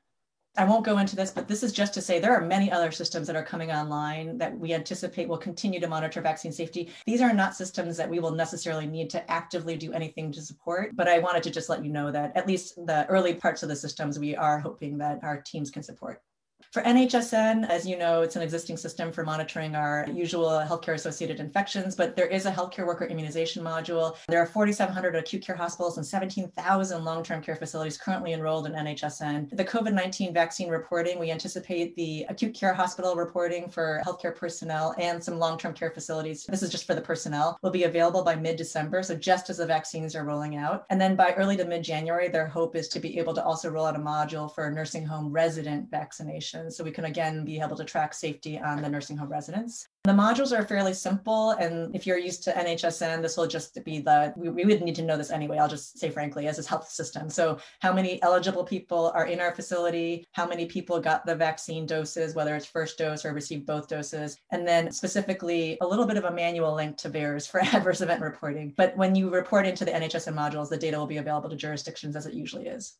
I 0.57 0.65
won't 0.65 0.85
go 0.85 0.99
into 0.99 1.15
this, 1.15 1.31
but 1.31 1.47
this 1.47 1.63
is 1.63 1.73
just 1.73 1.95
to 1.95 2.03
say 2.03 2.19
there 2.19 2.35
are 2.35 2.45
many 2.45 2.73
other 2.73 2.91
systems 2.91 3.29
that 3.29 3.37
are 3.37 3.45
coming 3.45 3.71
online 3.71 4.37
that 4.39 4.59
we 4.59 4.75
anticipate 4.75 5.29
will 5.29 5.39
continue 5.39 5.79
to 5.79 5.87
monitor 5.87 6.21
vaccine 6.21 6.51
safety. 6.51 6.91
These 7.07 7.21
are 7.21 7.33
not 7.33 7.55
systems 7.55 7.97
that 7.97 8.11
we 8.11 8.19
will 8.19 8.33
necessarily 8.33 8.87
need 8.87 9.11
to 9.11 9.31
actively 9.31 9.77
do 9.77 9.93
anything 9.93 10.33
to 10.33 10.43
support, 10.43 10.97
but 10.97 11.07
I 11.07 11.21
wanted 11.21 11.45
to 11.45 11.51
just 11.51 11.69
let 11.69 11.85
you 11.85 11.91
know 11.91 12.11
that 12.11 12.37
at 12.37 12.49
least 12.49 12.75
the 12.85 13.07
early 13.07 13.35
parts 13.35 13.63
of 13.63 13.69
the 13.69 13.77
systems 13.77 14.19
we 14.19 14.35
are 14.35 14.59
hoping 14.59 14.99
that 14.99 15.23
our 15.23 15.41
teams 15.41 15.71
can 15.71 15.85
support. 15.85 16.21
For 16.73 16.83
NHSN, 16.83 17.69
as 17.69 17.85
you 17.85 17.99
know, 17.99 18.23
it's 18.23 18.37
an 18.37 18.43
existing 18.43 18.77
system 18.77 19.11
for 19.11 19.25
monitoring 19.25 19.75
our 19.75 20.07
usual 20.09 20.51
healthcare 20.65 20.95
associated 20.95 21.41
infections, 21.41 21.97
but 21.97 22.15
there 22.15 22.29
is 22.29 22.47
a 22.47 22.53
healthcare 22.53 22.87
worker 22.87 23.07
immunization 23.07 23.65
module. 23.65 24.15
There 24.29 24.41
are 24.41 24.47
4,700 24.47 25.17
acute 25.17 25.43
care 25.43 25.57
hospitals 25.57 25.97
and 25.97 26.07
17,000 26.07 27.05
long 27.05 27.25
term 27.25 27.43
care 27.43 27.57
facilities 27.57 27.99
currently 27.99 28.35
enrolled 28.35 28.67
in 28.67 28.75
NHSN. 28.75 29.57
The 29.57 29.65
COVID 29.65 29.93
19 29.95 30.33
vaccine 30.33 30.69
reporting, 30.69 31.19
we 31.19 31.33
anticipate 31.33 31.97
the 31.97 32.25
acute 32.29 32.55
care 32.55 32.73
hospital 32.73 33.17
reporting 33.17 33.69
for 33.69 34.01
healthcare 34.07 34.37
personnel 34.37 34.95
and 34.97 35.23
some 35.23 35.41
long 35.41 35.59
term 35.59 35.75
care 35.75 35.91
facilities. 35.91 36.47
This 36.47 36.63
is 36.63 36.71
just 36.71 36.87
for 36.87 36.95
the 36.95 37.01
personnel, 37.01 37.59
will 37.63 37.73
be 37.73 37.83
available 37.83 38.23
by 38.23 38.37
mid 38.37 38.55
December. 38.55 39.03
So 39.03 39.17
just 39.17 39.51
as 39.51 39.57
the 39.57 39.67
vaccines 39.67 40.15
are 40.15 40.25
rolling 40.25 40.55
out. 40.55 40.87
And 40.89 41.01
then 41.01 41.17
by 41.17 41.33
early 41.33 41.57
to 41.57 41.65
mid 41.65 41.83
January, 41.83 42.29
their 42.29 42.47
hope 42.47 42.77
is 42.77 42.87
to 42.91 43.01
be 43.01 43.19
able 43.19 43.35
to 43.35 43.45
also 43.45 43.71
roll 43.71 43.87
out 43.87 43.97
a 43.97 43.99
module 43.99 44.55
for 44.55 44.71
nursing 44.71 45.05
home 45.05 45.33
resident 45.33 45.91
vaccination 45.91 46.60
so 46.69 46.83
we 46.83 46.91
can 46.91 47.05
again 47.05 47.45
be 47.45 47.61
able 47.61 47.77
to 47.77 47.85
track 47.85 48.13
safety 48.13 48.59
on 48.59 48.83
the 48.83 48.89
nursing 48.89 49.17
home 49.17 49.31
residents. 49.31 49.87
The 50.05 50.13
modules 50.13 50.59
are 50.59 50.65
fairly 50.65 50.95
simple. 50.95 51.51
And 51.51 51.95
if 51.95 52.07
you're 52.07 52.19
used 52.19 52.43
to 52.45 52.53
NHSN, 52.53 53.21
this 53.21 53.37
will 53.37 53.47
just 53.47 53.79
be 53.85 54.01
the, 54.01 54.33
we, 54.35 54.49
we 54.49 54.65
would 54.65 54.81
need 54.81 54.95
to 54.95 55.03
know 55.03 55.19
this 55.19 55.31
anyway. 55.31 55.59
I'll 55.59 55.69
just 55.69 55.99
say 55.99 56.09
frankly, 56.11 56.49
as 56.49 56.59
a 56.59 56.67
health 56.67 56.89
system. 56.89 57.29
So 57.29 57.59
how 57.81 57.93
many 57.93 58.23
eligible 58.23 58.65
people 58.65 59.13
are 59.15 59.27
in 59.27 59.41
our 59.41 59.55
facility? 59.55 60.25
How 60.33 60.47
many 60.47 60.65
people 60.65 61.01
got 61.01 61.27
the 61.27 61.35
vaccine 61.35 61.85
doses, 61.85 62.35
whether 62.35 62.57
it's 62.57 62.65
first 62.65 62.97
dose 62.97 63.27
or 63.27 63.35
received 63.35 63.67
both 63.67 63.89
doses? 63.89 64.39
And 64.51 64.67
then 64.67 64.91
specifically 64.91 65.77
a 65.83 65.87
little 65.87 66.07
bit 66.07 66.17
of 66.17 66.25
a 66.25 66.33
manual 66.33 66.75
link 66.75 66.97
to 66.99 67.11
VAERS 67.11 67.49
for 67.49 67.61
adverse 67.75 68.01
event 68.01 68.23
reporting. 68.23 68.73
But 68.79 68.97
when 68.97 69.15
you 69.15 69.29
report 69.29 69.67
into 69.67 69.85
the 69.85 69.93
NHSN 69.93 70.35
modules, 70.35 70.71
the 70.71 70.79
data 70.79 70.99
will 70.99 71.07
be 71.07 71.19
available 71.19 71.51
to 71.51 71.57
jurisdictions 71.57 72.17
as 72.17 72.25
it 72.25 72.33
usually 72.33 72.69
is. 72.69 72.97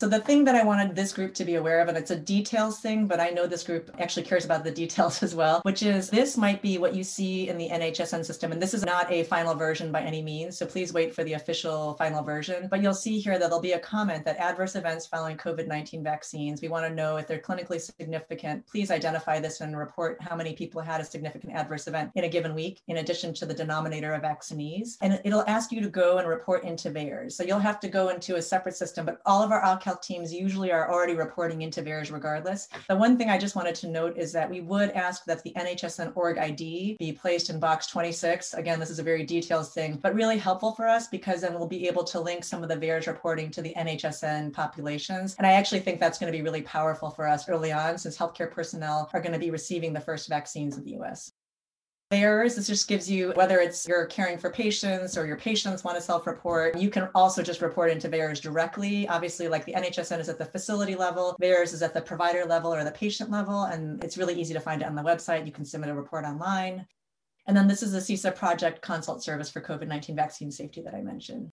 So 0.00 0.08
the 0.08 0.18
thing 0.18 0.44
that 0.44 0.54
I 0.54 0.64
wanted 0.64 0.96
this 0.96 1.12
group 1.12 1.34
to 1.34 1.44
be 1.44 1.56
aware 1.56 1.82
of, 1.82 1.88
and 1.88 1.98
it's 1.98 2.10
a 2.10 2.16
details 2.16 2.80
thing, 2.80 3.06
but 3.06 3.20
I 3.20 3.28
know 3.28 3.46
this 3.46 3.62
group 3.62 3.90
actually 3.98 4.22
cares 4.22 4.46
about 4.46 4.64
the 4.64 4.70
details 4.70 5.22
as 5.22 5.34
well, 5.34 5.60
which 5.62 5.82
is 5.82 6.08
this 6.08 6.38
might 6.38 6.62
be 6.62 6.78
what 6.78 6.94
you 6.94 7.04
see 7.04 7.50
in 7.50 7.58
the 7.58 7.68
NHSN 7.68 8.24
system. 8.24 8.50
And 8.50 8.62
this 8.62 8.72
is 8.72 8.82
not 8.82 9.12
a 9.12 9.24
final 9.24 9.54
version 9.54 9.92
by 9.92 10.00
any 10.00 10.22
means. 10.22 10.56
So 10.56 10.64
please 10.64 10.94
wait 10.94 11.14
for 11.14 11.22
the 11.22 11.34
official 11.34 11.96
final 11.98 12.24
version. 12.24 12.66
But 12.70 12.82
you'll 12.82 12.94
see 12.94 13.18
here 13.18 13.38
that 13.38 13.40
there'll 13.40 13.60
be 13.60 13.72
a 13.72 13.78
comment 13.78 14.24
that 14.24 14.38
adverse 14.38 14.74
events 14.74 15.06
following 15.06 15.36
COVID-19 15.36 16.02
vaccines, 16.02 16.62
we 16.62 16.68
want 16.68 16.86
to 16.86 16.94
know 16.94 17.18
if 17.18 17.26
they're 17.28 17.38
clinically 17.38 17.78
significant. 17.78 18.66
Please 18.66 18.90
identify 18.90 19.38
this 19.38 19.60
and 19.60 19.76
report 19.76 20.16
how 20.22 20.34
many 20.34 20.54
people 20.54 20.80
had 20.80 21.02
a 21.02 21.04
significant 21.04 21.52
adverse 21.52 21.86
event 21.88 22.10
in 22.14 22.24
a 22.24 22.28
given 22.28 22.54
week, 22.54 22.80
in 22.88 22.96
addition 22.96 23.34
to 23.34 23.44
the 23.44 23.52
denominator 23.52 24.14
of 24.14 24.22
vaccinees. 24.22 24.96
And 25.02 25.20
it'll 25.26 25.44
ask 25.46 25.70
you 25.70 25.82
to 25.82 25.90
go 25.90 26.16
and 26.16 26.26
report 26.26 26.64
into 26.64 26.88
VAERS. 26.88 27.32
So 27.32 27.44
you'll 27.44 27.58
have 27.58 27.80
to 27.80 27.88
go 27.88 28.08
into 28.08 28.36
a 28.36 28.42
separate 28.42 28.76
system, 28.76 29.04
but 29.04 29.20
all 29.26 29.42
of 29.42 29.52
our 29.52 29.62
health 29.90 30.02
teams 30.02 30.32
usually 30.32 30.70
are 30.70 30.88
already 30.88 31.16
reporting 31.16 31.62
into 31.62 31.82
VAERS 31.82 32.12
regardless. 32.12 32.68
The 32.88 32.94
one 32.94 33.18
thing 33.18 33.28
I 33.28 33.36
just 33.36 33.56
wanted 33.56 33.74
to 33.74 33.88
note 33.88 34.16
is 34.16 34.30
that 34.32 34.48
we 34.48 34.60
would 34.60 34.90
ask 34.90 35.24
that 35.24 35.42
the 35.42 35.52
NHSN 35.56 36.12
org 36.14 36.38
ID 36.38 36.94
be 36.96 37.12
placed 37.12 37.50
in 37.50 37.58
box 37.58 37.88
26. 37.88 38.54
Again, 38.54 38.78
this 38.78 38.88
is 38.88 39.00
a 39.00 39.02
very 39.02 39.24
detailed 39.24 39.66
thing, 39.66 39.98
but 40.00 40.14
really 40.14 40.38
helpful 40.38 40.70
for 40.70 40.86
us 40.86 41.08
because 41.08 41.40
then 41.40 41.54
we'll 41.54 41.66
be 41.66 41.88
able 41.88 42.04
to 42.04 42.20
link 42.20 42.44
some 42.44 42.62
of 42.62 42.68
the 42.68 42.76
VAERS 42.76 43.08
reporting 43.08 43.50
to 43.50 43.62
the 43.62 43.74
NHSN 43.76 44.52
populations. 44.52 45.34
And 45.38 45.46
I 45.46 45.54
actually 45.54 45.80
think 45.80 45.98
that's 45.98 46.20
going 46.20 46.32
to 46.32 46.38
be 46.38 46.44
really 46.44 46.62
powerful 46.62 47.10
for 47.10 47.26
us 47.26 47.48
early 47.48 47.72
on 47.72 47.98
since 47.98 48.16
healthcare 48.16 48.48
personnel 48.48 49.10
are 49.12 49.20
going 49.20 49.32
to 49.32 49.40
be 49.40 49.50
receiving 49.50 49.92
the 49.92 49.98
first 49.98 50.28
vaccines 50.28 50.78
in 50.78 50.84
the 50.84 51.00
US. 51.00 51.32
VAERS. 52.12 52.56
This 52.56 52.66
just 52.66 52.88
gives 52.88 53.08
you 53.08 53.32
whether 53.36 53.60
it's 53.60 53.86
you're 53.86 54.06
caring 54.06 54.36
for 54.36 54.50
patients 54.50 55.16
or 55.16 55.26
your 55.26 55.36
patients 55.36 55.84
want 55.84 55.96
to 55.96 56.02
self-report. 56.02 56.76
You 56.76 56.90
can 56.90 57.08
also 57.14 57.40
just 57.40 57.62
report 57.62 57.92
into 57.92 58.08
VAERS 58.08 58.40
directly. 58.40 59.06
Obviously, 59.06 59.46
like 59.46 59.64
the 59.64 59.74
NHSN 59.74 60.18
is 60.18 60.28
at 60.28 60.36
the 60.36 60.44
facility 60.44 60.96
level, 60.96 61.36
VAERS 61.40 61.72
is 61.72 61.82
at 61.82 61.94
the 61.94 62.00
provider 62.00 62.44
level 62.44 62.74
or 62.74 62.82
the 62.82 62.90
patient 62.90 63.30
level, 63.30 63.64
and 63.64 64.02
it's 64.02 64.18
really 64.18 64.34
easy 64.34 64.52
to 64.54 64.60
find 64.60 64.82
it 64.82 64.88
on 64.88 64.96
the 64.96 65.02
website. 65.02 65.46
You 65.46 65.52
can 65.52 65.64
submit 65.64 65.90
a 65.90 65.94
report 65.94 66.24
online. 66.24 66.84
And 67.46 67.56
then 67.56 67.68
this 67.68 67.82
is 67.82 67.92
the 67.92 67.98
CISA 67.98 68.34
project 68.34 68.82
consult 68.82 69.22
service 69.22 69.48
for 69.48 69.60
COVID-19 69.60 70.16
vaccine 70.16 70.50
safety 70.50 70.82
that 70.82 70.94
I 70.94 71.02
mentioned. 71.02 71.52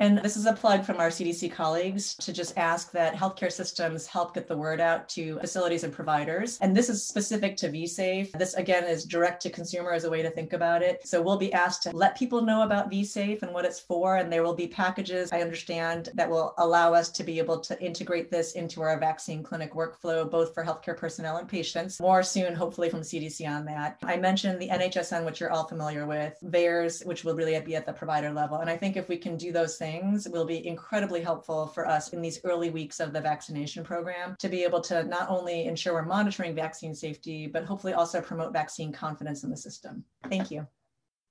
And 0.00 0.18
this 0.18 0.36
is 0.36 0.46
a 0.46 0.52
plug 0.52 0.84
from 0.84 0.98
our 0.98 1.08
CDC 1.08 1.52
colleagues 1.52 2.16
to 2.16 2.32
just 2.32 2.58
ask 2.58 2.90
that 2.90 3.14
healthcare 3.14 3.52
systems 3.52 4.08
help 4.08 4.34
get 4.34 4.48
the 4.48 4.56
word 4.56 4.80
out 4.80 5.08
to 5.10 5.38
facilities 5.38 5.84
and 5.84 5.92
providers. 5.92 6.58
And 6.60 6.76
this 6.76 6.88
is 6.88 7.06
specific 7.06 7.56
to 7.58 7.68
vSafe. 7.68 8.32
This 8.32 8.54
again 8.54 8.84
is 8.84 9.04
direct 9.04 9.40
to 9.42 9.50
consumer 9.50 9.92
as 9.92 10.02
a 10.02 10.10
way 10.10 10.20
to 10.20 10.30
think 10.30 10.52
about 10.52 10.82
it. 10.82 11.06
So 11.06 11.22
we'll 11.22 11.36
be 11.36 11.52
asked 11.52 11.84
to 11.84 11.92
let 11.92 12.18
people 12.18 12.42
know 12.42 12.62
about 12.62 12.90
vSafe 12.90 13.42
and 13.42 13.54
what 13.54 13.64
it's 13.64 13.78
for. 13.78 14.16
And 14.16 14.32
there 14.32 14.42
will 14.42 14.54
be 14.54 14.66
packages, 14.66 15.32
I 15.32 15.42
understand, 15.42 16.08
that 16.14 16.28
will 16.28 16.54
allow 16.58 16.92
us 16.92 17.08
to 17.10 17.22
be 17.22 17.38
able 17.38 17.60
to 17.60 17.80
integrate 17.80 18.32
this 18.32 18.54
into 18.54 18.82
our 18.82 18.98
vaccine 18.98 19.44
clinic 19.44 19.74
workflow, 19.74 20.28
both 20.28 20.54
for 20.54 20.64
healthcare 20.64 20.96
personnel 20.96 21.36
and 21.36 21.48
patients. 21.48 22.00
More 22.00 22.24
soon, 22.24 22.56
hopefully, 22.56 22.90
from 22.90 23.02
CDC 23.02 23.48
on 23.48 23.64
that. 23.66 23.98
I 24.02 24.16
mentioned 24.16 24.60
the 24.60 24.70
NHSN, 24.70 25.24
which 25.24 25.38
you're 25.38 25.52
all 25.52 25.68
familiar 25.68 26.04
with, 26.04 26.36
VAERS, 26.44 27.06
which 27.06 27.22
will 27.22 27.36
really 27.36 27.58
be 27.60 27.76
at 27.76 27.86
the 27.86 27.92
provider 27.92 28.32
level. 28.32 28.58
And 28.58 28.68
I 28.68 28.76
think 28.76 28.96
if 28.96 29.08
we 29.08 29.16
can 29.16 29.36
do 29.36 29.52
those 29.52 29.76
things 29.76 29.83
will 30.30 30.44
be 30.44 30.66
incredibly 30.66 31.20
helpful 31.20 31.66
for 31.66 31.86
us 31.86 32.12
in 32.12 32.22
these 32.22 32.40
early 32.44 32.70
weeks 32.70 33.00
of 33.00 33.12
the 33.12 33.20
vaccination 33.20 33.84
program 33.84 34.36
to 34.38 34.48
be 34.48 34.64
able 34.64 34.80
to 34.82 35.04
not 35.04 35.28
only 35.28 35.66
ensure 35.66 35.92
we're 35.92 36.02
monitoring 36.02 36.54
vaccine 36.54 36.94
safety, 36.94 37.46
but 37.46 37.64
hopefully 37.64 37.92
also 37.92 38.20
promote 38.20 38.52
vaccine 38.52 38.92
confidence 38.92 39.44
in 39.44 39.50
the 39.50 39.56
system. 39.56 40.04
Thank 40.28 40.50
you. 40.50 40.66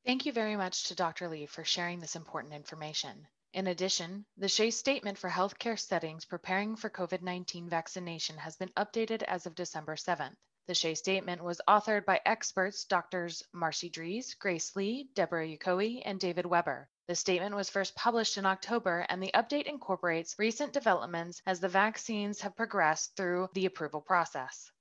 Thank 0.06 0.26
you 0.26 0.34
very 0.34 0.56
much 0.56 0.86
to 0.86 0.96
Dr. 0.96 1.30
Lee 1.30 1.46
for 1.46 1.64
sharing 1.64 2.00
this 2.00 2.16
important 2.16 2.54
information. 2.54 3.28
In 3.54 3.68
addition, 3.68 4.26
the 4.36 4.48
SHEA 4.48 4.74
statement 4.74 5.18
for 5.18 5.30
healthcare 5.30 5.80
settings 5.80 6.26
preparing 6.26 6.76
for 6.76 6.90
COVID 6.90 7.22
19 7.22 7.70
vaccination 7.70 8.38
has 8.38 8.56
been 8.56 8.70
updated 8.70 9.22
as 9.24 9.46
of 9.46 9.56
December 9.56 9.96
7th. 9.96 10.36
The 10.66 10.74
SHEA 10.74 10.98
statement 10.98 11.44
was 11.44 11.62
authored 11.68 12.06
by 12.06 12.22
experts 12.26 12.86
Drs. 12.86 13.44
Marci 13.54 13.92
Drees, 13.92 14.38
Grace 14.40 14.76
Lee, 14.76 15.10
Deborah 15.14 15.48
Yokoe, 15.48 16.02
and 16.04 16.20
David 16.20 16.46
Weber. 16.46 16.90
The 17.06 17.16
statement 17.16 17.54
was 17.54 17.70
first 17.70 17.96
published 17.96 18.38
in 18.38 18.46
October, 18.46 19.06
and 19.10 19.22
the 19.22 19.32
update 19.34 19.66
incorporates 19.66 20.40
recent 20.40 20.72
developments 20.72 21.42
as 21.46 21.60
the 21.60 21.68
vaccines 21.68 22.40
have 22.42 22.56
progressed 22.56 23.18
through 23.18 23.50
the 23.54 23.66
approval 23.66 24.00
process. 24.00 24.72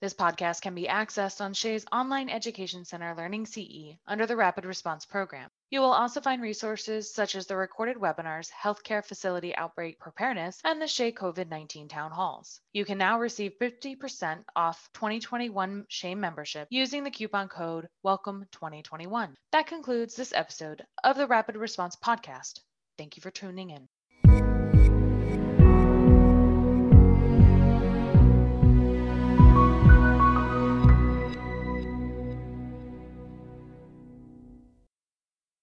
This 0.00 0.12
podcast 0.12 0.60
can 0.60 0.74
be 0.74 0.88
accessed 0.88 1.40
on 1.40 1.54
SHEA's 1.54 1.86
online 1.90 2.28
education 2.28 2.84
center 2.84 3.14
Learning 3.14 3.46
CE 3.46 3.96
under 4.06 4.26
the 4.26 4.36
Rapid 4.36 4.66
Response 4.66 5.06
Program. 5.06 5.50
You 5.70 5.82
will 5.82 5.92
also 5.92 6.20
find 6.20 6.42
resources 6.42 7.14
such 7.14 7.36
as 7.36 7.46
the 7.46 7.56
recorded 7.56 7.96
webinars, 7.96 8.50
Healthcare 8.50 9.04
Facility 9.04 9.54
Outbreak 9.54 10.00
Preparedness, 10.00 10.60
and 10.64 10.82
the 10.82 10.86
SHEA 10.86 11.14
COVID 11.14 11.48
19 11.48 11.86
Town 11.86 12.10
Halls. 12.10 12.60
You 12.72 12.84
can 12.84 12.98
now 12.98 13.20
receive 13.20 13.52
50% 13.60 14.42
off 14.56 14.90
2021 14.94 15.86
SHEA 15.88 16.16
membership 16.16 16.66
using 16.70 17.04
the 17.04 17.10
coupon 17.12 17.48
code 17.48 17.88
WELCOME2021. 18.04 19.36
That 19.52 19.68
concludes 19.68 20.16
this 20.16 20.32
episode 20.32 20.84
of 21.04 21.16
the 21.16 21.28
Rapid 21.28 21.56
Response 21.56 21.94
Podcast. 21.94 22.58
Thank 22.98 23.16
you 23.16 23.20
for 23.20 23.30
tuning 23.30 23.70
in. 23.70 23.88